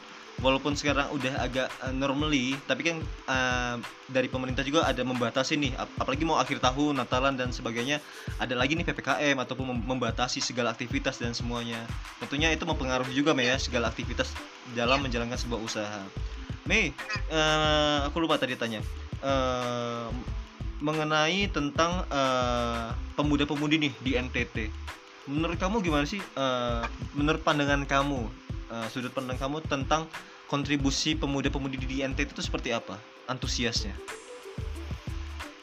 walaupun 0.44 0.76
sekarang 0.76 1.08
udah 1.16 1.40
agak 1.40 1.72
uh, 1.88 1.96
normally 1.96 2.52
tapi 2.68 2.92
kan 2.92 3.00
uh, 3.32 3.80
dari 4.12 4.28
pemerintah 4.28 4.60
juga 4.60 4.84
ada 4.84 5.08
membatasi 5.08 5.56
nih 5.56 5.72
ap 5.80 5.88
apalagi 6.04 6.28
mau 6.28 6.36
akhir 6.36 6.60
tahun 6.60 7.00
Natalan 7.00 7.40
dan 7.40 7.56
sebagainya 7.56 8.04
ada 8.44 8.60
lagi 8.60 8.76
nih 8.76 8.84
PPKM 8.84 9.40
ataupun 9.40 9.72
mem 9.72 9.80
membatasi 9.88 10.44
segala 10.44 10.76
aktivitas 10.76 11.16
dan 11.16 11.32
semuanya. 11.32 11.80
Tentunya 12.20 12.52
itu 12.52 12.68
mempengaruhi 12.68 13.16
juga 13.16 13.32
Mei 13.32 13.48
ya 13.48 13.56
segala 13.56 13.88
aktivitas 13.88 14.36
dalam 14.76 15.00
menjalankan 15.00 15.40
sebuah 15.40 15.64
usaha. 15.64 16.04
Mei 16.68 16.92
uh, 17.32 18.04
aku 18.04 18.20
lupa 18.20 18.36
tadi 18.36 18.60
tanya. 18.60 18.84
Uh, 19.24 20.12
mengenai 20.84 21.48
tentang 21.52 22.04
pemuda-pemudi 23.20 23.76
nih 23.84 23.94
di 24.00 24.12
NTT 24.16 24.56
menurut 25.30 25.62
kamu 25.62 25.86
gimana 25.86 26.10
sih 26.10 26.18
uh, 26.34 26.82
menurut 27.14 27.46
pandangan 27.46 27.86
kamu 27.86 28.26
uh, 28.74 28.88
sudut 28.90 29.14
pandang 29.14 29.38
kamu 29.38 29.62
tentang 29.70 30.10
kontribusi 30.50 31.14
pemuda-pemudi 31.14 31.78
di 31.86 32.02
NTT 32.02 32.34
itu 32.34 32.42
seperti 32.42 32.74
apa? 32.74 32.98
Antusiasnya? 33.30 33.94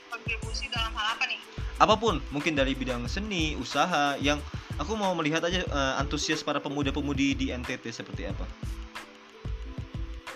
Kontribusi 0.07 0.70
dalam 0.70 0.94
hal 0.94 1.18
apa 1.18 1.26
nih? 1.26 1.42
Apa 1.83 1.98
pun 1.98 2.22
mungkin 2.31 2.55
dari 2.55 2.79
bidang 2.79 3.11
seni 3.11 3.59
usaha 3.59 4.14
yang 4.22 4.38
aku 4.79 4.94
mau 4.94 5.11
melihat 5.18 5.42
aja 5.42 5.66
uh, 5.66 5.98
antusias 5.98 6.46
para 6.46 6.62
pemuda-pemudi 6.62 7.35
di 7.35 7.46
NTT 7.50 7.90
seperti 7.90 8.31
apa? 8.31 8.46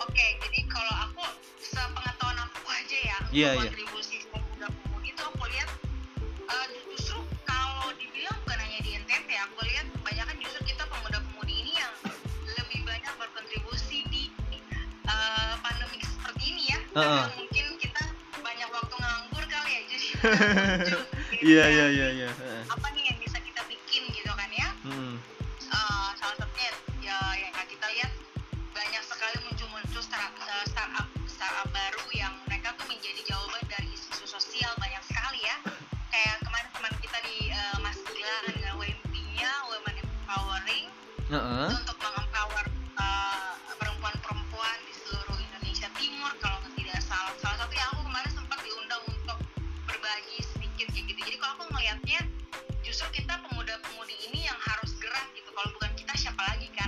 Oke 0.03 0.25
jadi 0.43 0.59
kalau 0.67 0.93
aku 1.07 1.23
sepengetahuan 1.63 2.35
aku 2.35 2.67
aja 2.67 2.97
ya 2.99 3.17
yeah, 3.31 3.51
yeah. 3.55 3.71
kontribusi 3.71 3.90
seperti 16.91 16.99
ini 16.99 16.99
ya 16.99 16.99
uh 16.99 16.99
-uh. 16.99 17.25
mungkin 17.39 17.65
kita 17.79 18.03
banyak 18.43 18.69
waktu 18.71 18.95
nganggur 18.99 19.43
kali 19.47 19.71
ya 19.71 19.81
jadi 19.87 20.07
iya 21.51 21.65
iya 21.71 21.85
iya 21.87 22.07
iya 22.11 22.29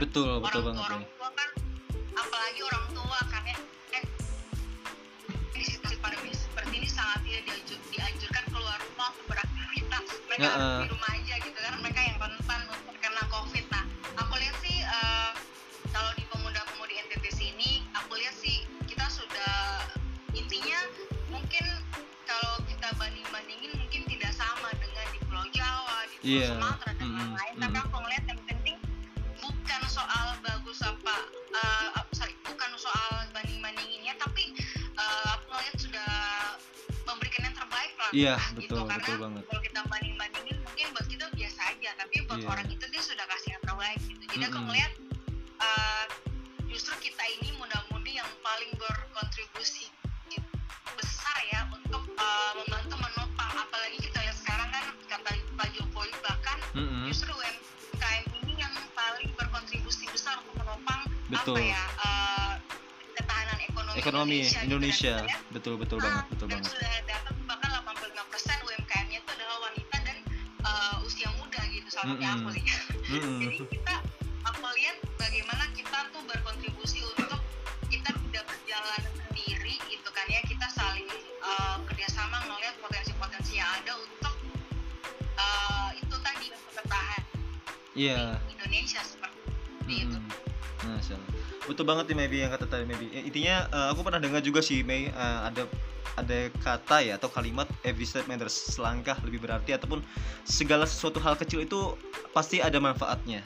betul 0.04 0.28
orang 0.28 0.44
betul 0.44 0.62
banget 0.68 0.84
orang 0.84 1.04
tua 1.08 1.30
kan 1.32 1.50
apalagi 2.20 2.62
orang 2.68 2.86
tua 2.92 3.20
kan 3.32 3.44
ya 3.48 3.58
eh, 3.96 4.04
di 5.56 5.64
situasi 5.64 5.96
pandemi 6.04 6.36
seperti 6.36 6.74
ini 6.84 6.90
sangat 6.92 7.24
tidak 7.24 7.42
dianjur, 7.48 7.80
dianjurkan 7.88 8.44
keluar 8.52 8.78
rumah 8.84 9.08
untuk 9.16 9.26
beraktivitas 9.32 10.04
mereka 10.28 10.44
ya, 10.44 10.52
uh. 10.60 10.80
di 10.84 10.88
rumah 10.92 11.10
aja 11.16 11.36
gitu 11.40 11.56
karena 11.56 11.78
mereka 11.80 12.02
yang 12.04 12.18
rentan 12.20 12.62
untuk 12.68 12.96
kena 13.00 13.24
covid 13.32 13.66
nah 13.72 13.84
aku 14.20 14.34
lihat 14.44 14.56
sih 14.60 14.78
uh, 14.84 15.32
kalau 15.96 16.12
di 16.20 16.24
pemuda-pemudi 16.28 16.96
NTT 17.08 17.26
sini 17.32 17.72
aku 17.96 18.20
lihat 18.20 18.36
sih 18.36 18.68
kita 18.92 19.08
sudah 19.08 19.88
intinya 20.36 20.80
mungkin 21.32 21.64
kalau 22.28 22.60
kita 22.68 22.92
banding-bandingin 23.00 23.72
mungkin 23.80 24.02
tidak 24.12 24.36
sama 24.36 24.68
dengan 24.76 25.06
di 25.16 25.20
Pulau 25.24 25.48
Jawa 25.56 25.98
di 26.12 26.16
Pulau 26.20 26.36
yeah. 26.44 26.50
Sumatera 26.52 26.93
iya 38.14 38.38
yeah, 38.38 38.40
betul 38.54 38.86
gitu. 38.86 38.94
betul 38.94 39.16
banget 39.20 39.44
kalau 39.50 39.62
kita 39.66 39.82
banding-bandingin 39.90 40.58
mungkin 40.62 40.86
buat 40.94 41.08
kita 41.10 41.26
biasa 41.34 41.62
aja 41.74 41.90
tapi 41.98 42.16
buat 42.30 42.42
yeah. 42.42 42.52
orang 42.54 42.68
itu 42.70 42.86
dia 42.88 43.02
sudah 43.04 43.26
kasih 43.28 43.50
yang 43.58 43.64
terbaik 43.66 44.00
gitu 44.06 44.24
jadi 44.30 44.38
mm 44.38 44.48
-hmm. 44.48 44.54
aku 44.54 44.60
ngeliat 44.70 44.92
uh, 45.60 46.06
justru 46.70 46.94
kita 47.02 47.24
ini 47.42 47.50
muda-mudi 47.58 48.18
yang 48.22 48.30
paling 48.46 48.72
berkontribusi 48.78 49.90
besar 50.98 51.38
ya 51.52 51.62
untuk 51.72 52.04
uh, 52.18 52.52
membantu 52.58 52.96
menopang 53.00 53.52
apalagi 53.56 53.98
kita 54.02 54.18
lihat 54.24 54.38
sekarang 54.38 54.70
kan 54.72 54.86
kata 55.10 55.32
Pak 55.56 55.68
Jokowi 55.76 56.12
bahkan 56.22 56.58
mm-hmm. 56.76 57.06
justru 57.10 57.32
UMKM 57.32 58.26
ini 58.44 58.54
yang 58.60 58.74
paling 58.94 59.30
berkontribusi 59.38 60.06
besar 60.12 60.40
untuk 60.44 60.56
menopang 60.64 61.02
betul. 61.30 61.56
apa 61.56 61.62
ya 61.62 61.84
uh, 62.02 62.54
ketahanan 63.14 63.58
ekonomi, 63.64 63.98
ekonomi 64.00 64.40
Indonesia, 64.42 64.62
Indonesia. 64.66 65.14
Gitu, 65.14 65.30
kan, 65.30 65.30
ya. 65.30 65.54
betul 65.54 65.74
betul 65.78 65.98
Nah, 66.00 66.06
banget 66.06 66.26
betul 66.34 66.48
banget 66.50 66.72
sudah 66.74 66.96
gitu 72.04 72.12
sama 72.12 72.20
kayak 72.20 72.36
aku 72.36 72.50
lihat. 72.60 72.82
Mm-mm. 73.08 73.40
Jadi 73.40 73.58
kita 73.72 73.96
aku 74.44 74.60
lihat 74.76 74.98
bagaimana 75.16 75.64
kita 75.72 75.98
tuh 76.12 76.22
berkontribusi 76.28 77.00
untuk 77.16 77.40
kita 77.88 78.12
tidak 78.12 78.44
berjalan 78.44 79.02
sendiri 79.16 79.76
gitu 79.88 80.10
kan 80.12 80.26
ya 80.28 80.42
kita 80.44 80.68
saling 80.76 81.08
uh, 81.40 81.80
kerjasama 81.88 82.44
melihat 82.52 82.76
potensi-potensi 82.84 83.56
yang 83.56 83.70
ada 83.80 83.94
untuk 83.96 84.36
uh, 85.40 85.90
itu 85.96 86.16
tadi 86.20 86.48
bertahan 86.76 87.22
iya 87.96 88.42
di 88.44 88.52
Indonesia 88.60 89.02
seperti 89.06 89.94
itu. 90.10 90.18
Mm-mm. 90.20 90.42
Masya 90.84 91.16
Allah. 91.16 91.32
betul 91.64 91.86
banget 91.88 92.06
nih 92.12 92.18
Maybe 92.20 92.38
yang 92.44 92.52
kata 92.52 92.68
tadi 92.68 92.84
Maybe 92.84 93.08
Ya, 93.08 93.24
intinya 93.24 93.56
eh, 93.72 93.88
aku 93.96 94.04
pernah 94.04 94.20
dengar 94.20 94.44
juga 94.44 94.60
sih 94.60 94.84
May 94.84 95.08
eh, 95.08 95.40
ada 95.48 95.64
ada 96.18 96.50
kata 96.62 96.98
ya 97.02 97.14
atau 97.18 97.30
kalimat 97.32 97.66
every 97.82 98.06
step 98.06 98.26
matters 98.30 98.54
selangkah 98.54 99.18
lebih 99.26 99.42
berarti 99.42 99.74
ataupun 99.74 100.02
segala 100.46 100.86
sesuatu 100.86 101.18
hal 101.20 101.34
kecil 101.38 101.66
itu 101.66 101.98
pasti 102.32 102.62
ada 102.62 102.78
manfaatnya 102.78 103.42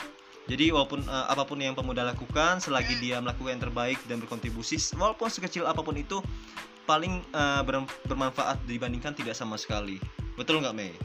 jadi 0.47 0.71
walaupun 0.71 1.03
eh, 1.03 1.25
apa 1.31 1.43
pun 1.43 1.59
yang 1.59 1.75
pemuda 1.75 2.03
lakukan 2.07 2.59
selagi 2.59 2.99
dia 2.99 3.19
melakukan 3.19 3.59
yang 3.59 3.63
terbaik 3.67 3.99
dan 4.07 4.19
berkontribusi 4.19 4.79
walaupun 4.95 5.27
sekecil 5.31 5.67
apa 5.67 5.79
pun 5.79 5.95
itu 5.95 6.19
paling 6.87 7.19
ber- 7.67 7.83
bermanfaat 8.07 8.63
dibandingkan 8.63 9.11
tidak 9.11 9.35
sama 9.35 9.59
sekali 9.59 9.99
betul 10.39 10.63
nggak 10.63 10.71
Mei 10.71 10.95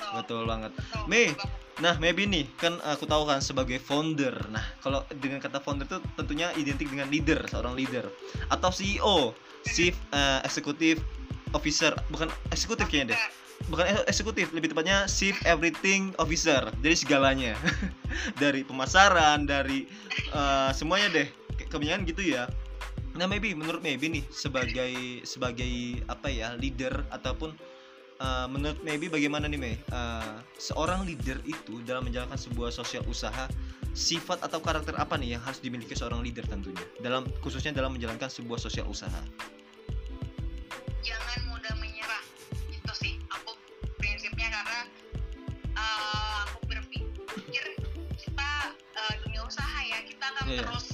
Betul. 0.00 0.12
betul 0.20 0.42
banget 0.44 0.72
betul, 0.76 1.02
Mei. 1.08 1.26
betul 1.32 1.40
banget. 1.40 1.69
Nah, 1.80 1.96
maybe 1.96 2.28
nih 2.28 2.44
kan 2.60 2.76
aku 2.84 3.08
tahu 3.08 3.24
kan 3.24 3.40
sebagai 3.40 3.80
founder. 3.80 4.36
Nah, 4.52 4.62
kalau 4.84 5.00
dengan 5.16 5.40
kata 5.40 5.64
founder 5.64 5.88
itu 5.88 5.98
tentunya 6.14 6.52
identik 6.60 6.92
dengan 6.92 7.08
leader, 7.08 7.40
seorang 7.48 7.72
leader 7.72 8.04
atau 8.52 8.68
CEO, 8.68 9.32
chief 9.64 9.96
eh, 10.12 10.44
executive 10.44 11.00
officer, 11.56 11.96
bukan 12.12 12.28
eksekutif 12.52 12.84
kayaknya 12.86 13.16
deh. 13.16 13.20
Bukan 13.68 13.84
eksekutif, 14.08 14.52
lebih 14.56 14.72
tepatnya 14.72 15.08
chief 15.08 15.36
everything 15.48 16.12
officer. 16.20 16.68
Jadi 16.84 16.96
segalanya. 16.96 17.56
dari 18.42 18.60
pemasaran, 18.60 19.48
dari 19.48 19.88
eh, 20.36 20.70
semuanya 20.76 21.08
deh. 21.16 21.28
Ke- 21.56 21.68
Kebanyakan 21.68 22.04
gitu 22.04 22.22
ya. 22.28 22.44
Nah, 23.16 23.24
maybe 23.24 23.56
menurut 23.56 23.80
maybe 23.80 24.06
nih 24.06 24.24
sebagai 24.28 25.24
sebagai 25.24 26.04
apa 26.12 26.28
ya, 26.28 26.52
leader 26.60 26.92
ataupun 27.08 27.56
Uh, 28.20 28.44
menurut 28.52 28.76
Maybe 28.84 29.08
bagaimana 29.08 29.48
nih 29.48 29.56
Mei? 29.56 29.74
Uh, 29.88 30.44
seorang 30.60 31.08
leader 31.08 31.40
itu 31.48 31.80
dalam 31.88 32.04
menjalankan 32.04 32.36
sebuah 32.36 32.68
sosial 32.68 33.00
usaha 33.08 33.48
sifat 33.90 34.44
atau 34.44 34.60
karakter 34.60 34.94
apa 34.94 35.16
nih 35.16 35.34
yang 35.34 35.42
harus 35.42 35.58
dimiliki 35.58 35.96
seorang 35.96 36.22
leader 36.22 36.44
tentunya 36.46 36.84
dalam 37.00 37.26
khususnya 37.42 37.74
dalam 37.74 37.96
menjalankan 37.96 38.30
sebuah 38.30 38.60
sosial 38.60 38.86
usaha? 38.86 39.18
jangan 41.00 41.40
mudah 41.48 41.74
menyerah 41.80 42.22
itu 42.68 42.92
sih 42.92 43.16
aku 43.32 43.56
prinsipnya 43.96 44.52
karena 44.52 44.80
uh, 45.74 46.44
aku 46.44 46.70
berpikir 46.70 47.64
kita 48.20 48.52
uh, 48.94 49.14
dunia 49.24 49.42
usaha 49.48 49.78
ya 49.82 49.98
kita 50.04 50.24
akan 50.28 50.44
Iya. 50.44 50.60
terus 50.68 50.86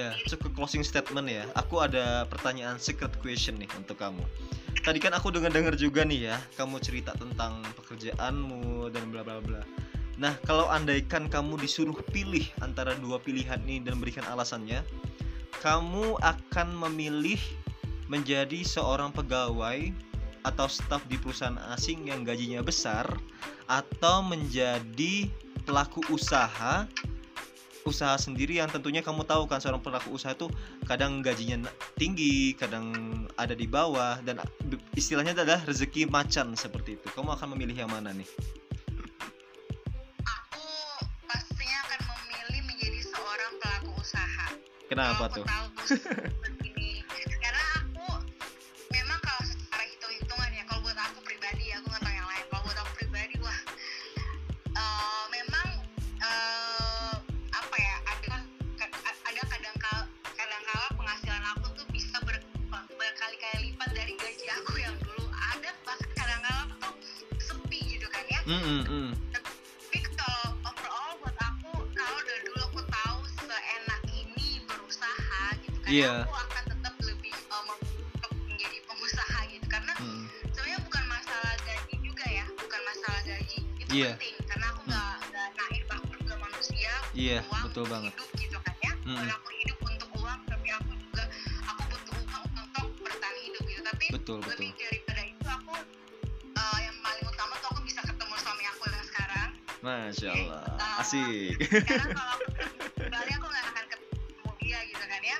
Iya, 0.00 0.16
ke 0.16 0.48
closing 0.56 0.80
statement 0.80 1.28
ya. 1.28 1.44
Aku 1.60 1.84
ada 1.84 2.24
pertanyaan 2.24 2.80
secret 2.80 3.12
question 3.20 3.60
nih 3.60 3.68
untuk 3.76 4.00
kamu. 4.00 4.24
Tadi 4.80 4.96
kan 4.96 5.12
aku 5.12 5.28
dengar-dengar 5.28 5.76
juga 5.76 6.08
nih 6.08 6.32
ya, 6.32 6.40
kamu 6.56 6.80
cerita 6.80 7.12
tentang 7.20 7.60
pekerjaanmu 7.76 8.88
dan 8.96 9.12
bla 9.12 9.20
bla 9.20 9.44
bla. 9.44 9.60
Nah, 10.16 10.32
kalau 10.48 10.72
andaikan 10.72 11.28
kamu 11.28 11.60
disuruh 11.60 12.00
pilih 12.16 12.48
antara 12.64 12.96
dua 12.96 13.20
pilihan 13.20 13.60
ini 13.68 13.84
dan 13.84 14.00
berikan 14.00 14.24
alasannya, 14.24 14.80
kamu 15.60 16.16
akan 16.24 16.68
memilih 16.88 17.40
menjadi 18.08 18.64
seorang 18.64 19.12
pegawai 19.12 19.92
atau 20.48 20.64
staf 20.64 21.04
di 21.12 21.20
perusahaan 21.20 21.60
asing 21.76 22.08
yang 22.08 22.24
gajinya 22.24 22.64
besar 22.64 23.04
atau 23.68 24.24
menjadi 24.24 25.28
pelaku 25.68 26.00
usaha 26.08 26.88
usaha 27.88 28.16
sendiri 28.16 28.60
yang 28.60 28.68
tentunya 28.68 29.00
kamu 29.00 29.24
tahu 29.24 29.48
kan 29.48 29.60
seorang 29.62 29.80
pelaku 29.80 30.12
usaha 30.14 30.36
itu 30.36 30.48
kadang 30.84 31.24
gajinya 31.24 31.68
tinggi, 31.96 32.52
kadang 32.54 32.92
ada 33.40 33.56
di 33.56 33.64
bawah 33.64 34.20
dan 34.20 34.40
istilahnya 34.92 35.32
adalah 35.32 35.60
rezeki 35.64 36.08
macan 36.08 36.52
seperti 36.54 37.00
itu. 37.00 37.06
Kamu 37.12 37.32
akan 37.36 37.56
memilih 37.56 37.86
yang 37.86 37.90
mana 37.90 38.12
nih? 38.12 38.28
aku 40.20 40.64
pastinya 41.26 41.78
akan 41.88 42.00
memilih 42.26 42.60
menjadi 42.68 43.00
seorang 43.06 43.52
pelaku 43.62 43.90
usaha 43.98 44.46
Kenapa 44.90 45.30
Kalau 45.30 45.36
tuh? 45.40 45.44
aku 45.46 45.50
tahu 45.50 45.66
berusaha 75.90 75.98
gitu 75.98 76.06
kan 76.06 76.14
Iya. 76.14 76.22
aku 76.22 76.34
akan 76.38 76.62
tetap 76.70 76.94
lebih 77.02 77.32
untuk 77.50 78.32
menjadi 78.46 78.78
pengusaha 78.86 79.38
gitu 79.50 79.66
karena 79.66 79.92
Mm. 79.98 80.22
sebenarnya 80.46 80.78
bukan 80.80 81.04
masalah 81.08 81.54
gaji 81.60 81.94
juga 82.00 82.26
ya 82.26 82.44
bukan 82.54 82.80
masalah 82.86 83.20
gaji 83.26 83.58
itu 83.76 83.90
Iya. 83.90 84.10
penting 84.14 84.34
karena 84.46 84.66
aku 84.70 84.80
nggak 84.86 85.12
nggak 85.30 85.48
naif 85.58 85.86
aku 85.90 86.10
juga 86.16 86.34
manusia 86.38 86.92
Iya, 87.10 87.38
uang 87.42 87.62
betul 87.66 87.84
banget. 87.90 88.12
hidup 88.14 88.30
gitu 88.38 88.58
kan 88.60 88.74
ya 88.78 88.92
Mm. 88.94 89.10
bukan 89.10 89.28
aku 89.34 89.48
hidup 89.52 89.78
untuk 89.82 90.10
uang 90.14 90.40
tapi 90.46 90.68
aku 90.70 90.90
juga 90.94 91.22
aku 91.66 91.82
butuh 91.90 92.14
uang 92.22 92.42
untuk 92.46 92.86
bertahan 93.02 93.36
hidup 93.42 93.62
gitu 93.66 93.82
tapi 93.82 94.04
Betul, 94.10 94.38
betul. 94.40 94.62
lebih 94.62 94.70
daripada 94.78 95.22
itu 95.24 95.46
aku 95.48 95.72
uh, 96.54 96.78
yang 96.78 96.96
paling 97.00 97.24
utama 97.26 97.54
tuh 97.58 97.68
aku 97.68 97.80
bisa 97.82 98.00
ketemu 98.00 98.34
suami 98.38 98.64
aku 98.68 98.82
yang 98.86 99.04
sekarang 99.04 99.48
Masya 99.80 100.28
Allah, 100.30 100.62
uh, 100.76 101.00
asik. 101.00 101.56
sekarang 101.58 102.12
kalau 102.12 102.32
aku 102.36 102.46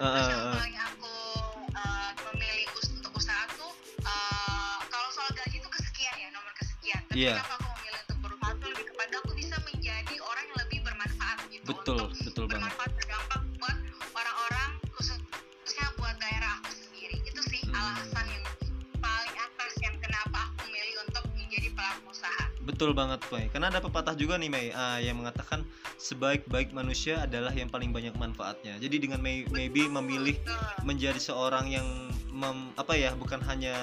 Uh, 0.00 0.08
terus 0.08 0.28
yang 0.32 0.56
paling 0.56 0.78
aku 0.80 1.14
uh, 1.72 2.10
memilih 2.32 2.66
us- 2.72 2.88
untuk 2.90 3.12
usaha 3.12 3.44
tuh 3.52 3.68
uh, 4.00 4.76
kalau 4.82 5.08
soal 5.10 5.28
gaji 5.30 5.56
itu 5.56 5.68
kesekian 5.68 6.14
ya 6.16 6.28
nomor 6.30 6.48
kesekian 6.56 7.00
tapi 7.04 7.20
Iya. 7.20 7.36
kenapa 7.36 7.54
aku 7.54 7.68
memilih 7.76 8.00
untuk 8.02 8.18
berusaha 8.24 8.52
tuh 8.56 8.68
lebih 8.72 8.86
kepada 8.88 9.14
aku 9.20 9.30
bisa 9.34 9.56
menjadi 9.62 10.14
orang 10.18 10.44
yang 10.46 10.58
lebih 10.58 10.78
bermanfaat 10.80 11.38
gitu 11.46 11.64
Betul, 11.66 11.98
untuk 12.00 12.08
betul 12.18 12.44
banget. 12.44 12.52
bermanfaat 12.56 12.90
berdampak 12.96 13.40
buat 13.54 13.76
orang-orang 14.10 14.70
khususnya 14.90 15.86
buat 15.94 16.16
daerah 16.16 16.52
aku 16.58 16.72
sendiri 16.74 17.16
itu 17.20 17.40
sih 17.46 17.60
Hmm. 17.62 17.76
alasan 17.76 18.24
yang 18.26 18.44
paling 18.96 19.36
atas 19.36 19.72
yang 19.78 19.94
kenapa 19.96 20.48
aku 20.48 20.64
memilih 20.64 20.94
untuk 21.04 21.24
menjadi 21.30 21.68
pelaku 21.70 22.08
usaha 22.08 22.44
Betul 22.60 22.90
banget, 22.92 23.20
Mei. 23.28 23.46
Karena 23.48 23.68
ada 23.68 23.78
pepatah 23.78 24.14
juga 24.14 24.36
nih, 24.36 24.46
Mei, 24.46 24.66
uh, 24.70 24.96
yang 24.96 25.16
mengatakan 25.16 25.60
sebaik-baik 26.10 26.74
manusia 26.74 27.22
adalah 27.22 27.54
yang 27.54 27.70
paling 27.70 27.94
banyak 27.94 28.10
manfaatnya. 28.18 28.74
Jadi 28.82 29.06
dengan 29.06 29.22
Mei, 29.22 29.46
maybe 29.54 29.86
memilih 29.86 30.34
menjadi 30.82 31.22
seorang 31.22 31.70
yang 31.70 31.86
mem, 32.34 32.74
apa 32.74 32.98
ya, 32.98 33.14
bukan 33.14 33.38
hanya 33.46 33.74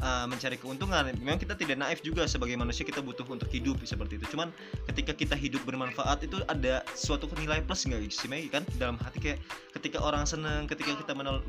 uh, 0.00 0.24
mencari 0.24 0.56
keuntungan. 0.56 1.12
Memang 1.20 1.36
kita 1.36 1.52
tidak 1.52 1.76
naif 1.76 2.00
juga 2.00 2.24
sebagai 2.24 2.56
manusia 2.56 2.88
kita 2.88 3.04
butuh 3.04 3.28
untuk 3.28 3.52
hidup 3.52 3.76
seperti 3.84 4.16
itu. 4.16 4.32
Cuman 4.32 4.48
ketika 4.88 5.12
kita 5.12 5.36
hidup 5.36 5.60
bermanfaat 5.68 6.24
itu 6.24 6.40
ada 6.48 6.80
suatu 6.96 7.28
nilai 7.36 7.60
plus 7.60 7.84
nggak 7.84 8.00
sih 8.08 8.32
Mei 8.32 8.48
kan 8.48 8.64
dalam 8.80 8.96
hati 8.96 9.20
kayak 9.20 9.38
ketika 9.76 10.00
orang 10.00 10.24
senang, 10.24 10.64
ketika 10.64 10.96
kita 10.96 11.12
menol 11.12 11.44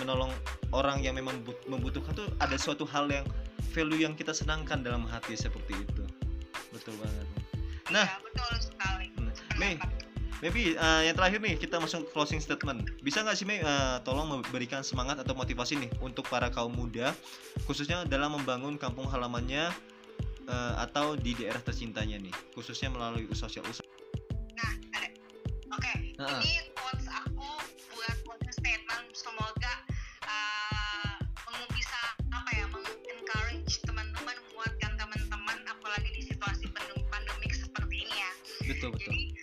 menolong 0.00 0.32
orang 0.72 1.04
yang 1.04 1.12
memang 1.12 1.44
membutuhkan 1.68 2.16
tuh 2.16 2.28
ada 2.40 2.56
suatu 2.56 2.88
hal 2.88 3.06
yang 3.12 3.28
value 3.70 4.02
yang 4.02 4.14
kita 4.18 4.34
senangkan 4.34 4.82
dalam 4.82 5.06
hati 5.06 5.38
seperti 5.38 5.78
itu 5.78 6.04
betul 6.74 6.94
banget 6.98 7.26
nah 7.90 8.06
ya, 8.06 8.18
betul 8.22 8.69
Mei 9.60 9.76
Maybe 10.40 10.72
uh, 10.72 11.04
yang 11.04 11.12
terakhir 11.20 11.44
nih 11.44 11.60
kita 11.60 11.76
masuk 11.76 12.08
closing 12.16 12.40
statement. 12.40 12.88
Bisa 13.04 13.20
nggak 13.20 13.36
sih 13.36 13.44
Mei 13.44 13.60
uh, 13.60 14.00
tolong 14.00 14.40
memberikan 14.40 14.80
semangat 14.80 15.20
atau 15.20 15.36
motivasi 15.36 15.76
nih 15.76 15.92
untuk 16.00 16.24
para 16.32 16.48
kaum 16.48 16.72
muda 16.72 17.12
khususnya 17.68 18.08
dalam 18.08 18.40
membangun 18.40 18.80
kampung 18.80 19.04
halamannya 19.04 19.68
uh, 20.48 20.74
atau 20.80 21.12
di 21.12 21.36
daerah 21.36 21.60
tercintanya 21.60 22.16
nih, 22.16 22.32
khususnya 22.56 22.88
melalui 22.88 23.28
usaha 23.28 23.52
usaha. 23.52 23.84
Nah. 24.56 24.72
Oke. 25.76 25.92
Okay. 25.92 25.96
Uh 26.16 26.24
-uh. 26.24 26.40
Ini 26.40 26.70
betul 38.80 38.96
betul 38.96 39.12
jadi 39.12 39.39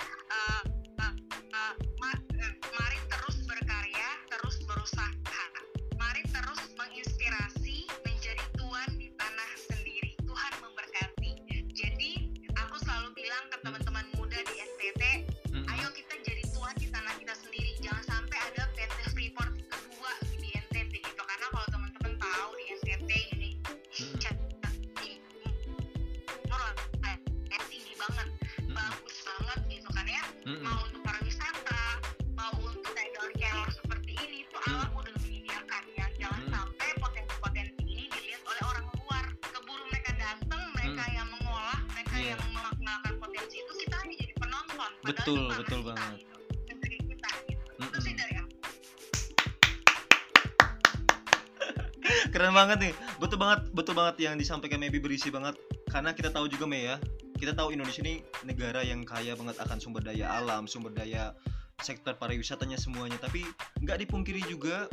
banget 52.57 52.77
nih 52.89 52.93
betul 53.21 53.37
banget 53.37 53.69
betul 53.77 53.93
banget 53.93 54.15
yang 54.25 54.33
disampaikan 54.33 54.81
Maybe 54.81 54.97
berisi 54.97 55.29
banget 55.29 55.53
karena 55.93 56.17
kita 56.17 56.33
tahu 56.33 56.49
juga 56.49 56.65
Mei 56.65 56.89
ya 56.89 56.97
kita 57.37 57.53
tahu 57.53 57.69
Indonesia 57.69 58.01
ini 58.01 58.25
negara 58.41 58.81
yang 58.81 59.05
kaya 59.05 59.37
banget 59.37 59.61
akan 59.61 59.77
sumber 59.77 60.01
daya 60.01 60.25
alam, 60.25 60.65
sumber 60.65 60.89
daya 60.89 61.37
sektor 61.85 62.17
pariwisatanya 62.17 62.75
semuanya. 62.81 63.21
Tapi 63.21 63.45
nggak 63.85 64.01
dipungkiri 64.05 64.41
juga 64.49 64.89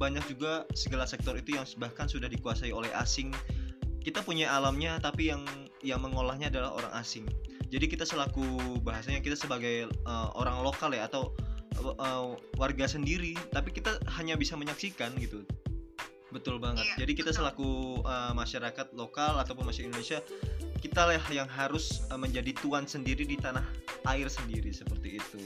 banyak 0.00 0.24
juga 0.26 0.64
segala 0.72 1.04
sektor 1.04 1.36
itu 1.36 1.54
yang 1.54 1.68
bahkan 1.76 2.08
sudah 2.08 2.26
dikuasai 2.26 2.72
oleh 2.72 2.88
asing. 2.96 3.30
Kita 4.00 4.24
punya 4.24 4.52
alamnya, 4.52 4.96
tapi 5.00 5.28
yang 5.32 5.44
yang 5.84 6.00
mengolahnya 6.00 6.48
adalah 6.48 6.72
orang 6.72 6.92
asing. 6.96 7.28
Jadi 7.68 7.84
kita 7.88 8.08
selaku 8.08 8.80
bahasanya 8.80 9.20
kita 9.20 9.36
sebagai 9.36 9.92
uh, 10.08 10.32
orang 10.36 10.64
lokal 10.64 10.92
ya 10.92 11.04
atau 11.08 11.36
uh, 12.00 12.36
warga 12.56 12.88
sendiri, 12.88 13.36
tapi 13.52 13.76
kita 13.76 14.00
hanya 14.16 14.40
bisa 14.40 14.56
menyaksikan 14.56 15.12
gitu. 15.20 15.44
Betul 16.34 16.58
banget. 16.58 16.82
Iya, 16.82 17.06
Jadi 17.06 17.12
kita 17.14 17.30
selaku 17.30 18.02
uh, 18.02 18.34
masyarakat 18.34 18.90
lokal 18.98 19.38
ataupun 19.38 19.70
masyarakat 19.70 19.94
Indonesia 19.94 20.18
kita 20.82 21.06
lah 21.06 21.22
yang 21.30 21.46
harus 21.46 22.02
uh, 22.10 22.18
menjadi 22.18 22.50
tuan 22.58 22.90
sendiri 22.90 23.22
di 23.22 23.38
tanah 23.38 23.62
air 24.10 24.26
sendiri 24.26 24.74
seperti 24.74 25.22
itu. 25.22 25.38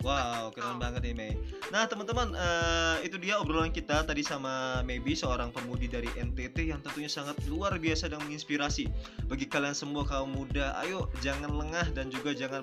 Wow, 0.00 0.54
keren 0.54 0.78
banget 0.78 1.02
nih 1.02 1.14
Mei. 1.18 1.32
Nah 1.74 1.84
teman-teman, 1.84 2.30
uh, 2.32 2.96
itu 3.02 3.18
dia 3.18 3.42
obrolan 3.42 3.74
kita 3.74 4.06
tadi 4.06 4.22
sama 4.22 4.80
Maybe 4.86 5.18
seorang 5.18 5.50
pemudi 5.50 5.90
dari 5.90 6.06
NTT 6.14 6.70
yang 6.70 6.80
tentunya 6.80 7.10
sangat 7.10 7.36
luar 7.50 7.74
biasa 7.76 8.08
dan 8.08 8.22
menginspirasi 8.24 8.86
bagi 9.26 9.50
kalian 9.50 9.74
semua 9.74 10.06
kaum 10.06 10.32
muda. 10.32 10.78
Ayo 10.80 11.10
jangan 11.20 11.52
lengah 11.52 11.90
dan 11.92 12.08
juga 12.08 12.32
jangan 12.32 12.62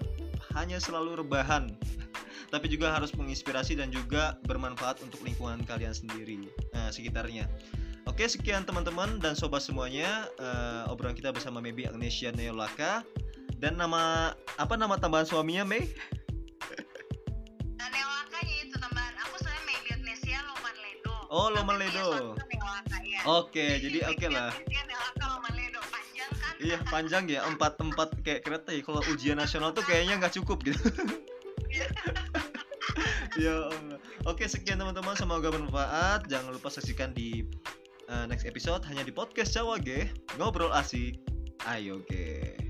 hanya 0.56 0.80
selalu 0.80 1.20
rebahan, 1.20 1.68
tapi 2.54 2.70
juga 2.70 2.94
harus 2.94 3.14
menginspirasi 3.18 3.78
dan 3.78 3.90
juga 3.90 4.38
bermanfaat 4.46 5.02
untuk 5.02 5.22
lingkungan 5.26 5.62
kalian 5.66 5.94
sendiri, 5.96 6.50
uh, 6.78 6.90
sekitarnya. 6.94 7.50
Oke, 8.04 8.28
sekian 8.28 8.68
teman-teman 8.68 9.18
dan 9.24 9.32
sobat 9.34 9.64
semuanya 9.64 10.28
uh, 10.36 10.92
obrolan 10.92 11.16
kita 11.16 11.32
bersama 11.32 11.64
Maybe 11.64 11.88
Agnesia 11.88 12.36
Neolaka 12.36 13.08
dan 13.58 13.80
nama 13.80 14.36
apa 14.60 14.76
nama 14.76 15.00
tambahan 15.00 15.24
suaminya 15.24 15.64
Mei? 15.64 15.88
Nah, 17.80 17.88
Neolakanya 17.88 18.56
itu 18.60 18.76
tambahan 18.76 19.16
aku 19.24 19.40
sebenarnya 19.40 19.64
Maybe 19.64 19.90
Agnesia 19.96 20.38
Loman 20.44 20.76
Ledo. 20.84 21.16
Oh, 21.32 21.48
Loman 21.48 21.78
Ledo. 21.80 22.08
ya. 23.08 23.22
Oke, 23.24 23.80
jadi 23.80 24.12
oke 24.12 24.20
okay 24.20 24.30
lah. 24.30 24.52
kan? 24.52 24.84
Iya, 26.64 26.80
panjang 26.88 27.28
ya, 27.28 27.44
empat 27.44 27.76
empat 27.76 28.24
kayak 28.24 28.48
kereta 28.48 28.72
ya. 28.72 28.80
Kalau 28.88 29.04
ujian 29.12 29.36
nasional 29.36 29.76
tuh 29.76 29.84
kayaknya 29.84 30.16
nggak 30.16 30.32
cukup 30.40 30.64
gitu. 30.64 30.80
ya, 33.44 33.70
oke 34.30 34.46
sekian 34.46 34.80
teman-teman, 34.80 35.18
semoga 35.18 35.50
bermanfaat. 35.50 36.30
Jangan 36.30 36.54
lupa 36.54 36.70
saksikan 36.70 37.12
di 37.12 37.44
uh, 38.10 38.26
next 38.30 38.46
episode 38.46 38.86
hanya 38.88 39.04
di 39.06 39.12
podcast 39.12 39.54
Jawa 39.54 39.82
G. 39.82 40.10
Ngobrol 40.38 40.72
asik. 40.72 41.18
Ayo 41.64 42.04
G 42.12 42.63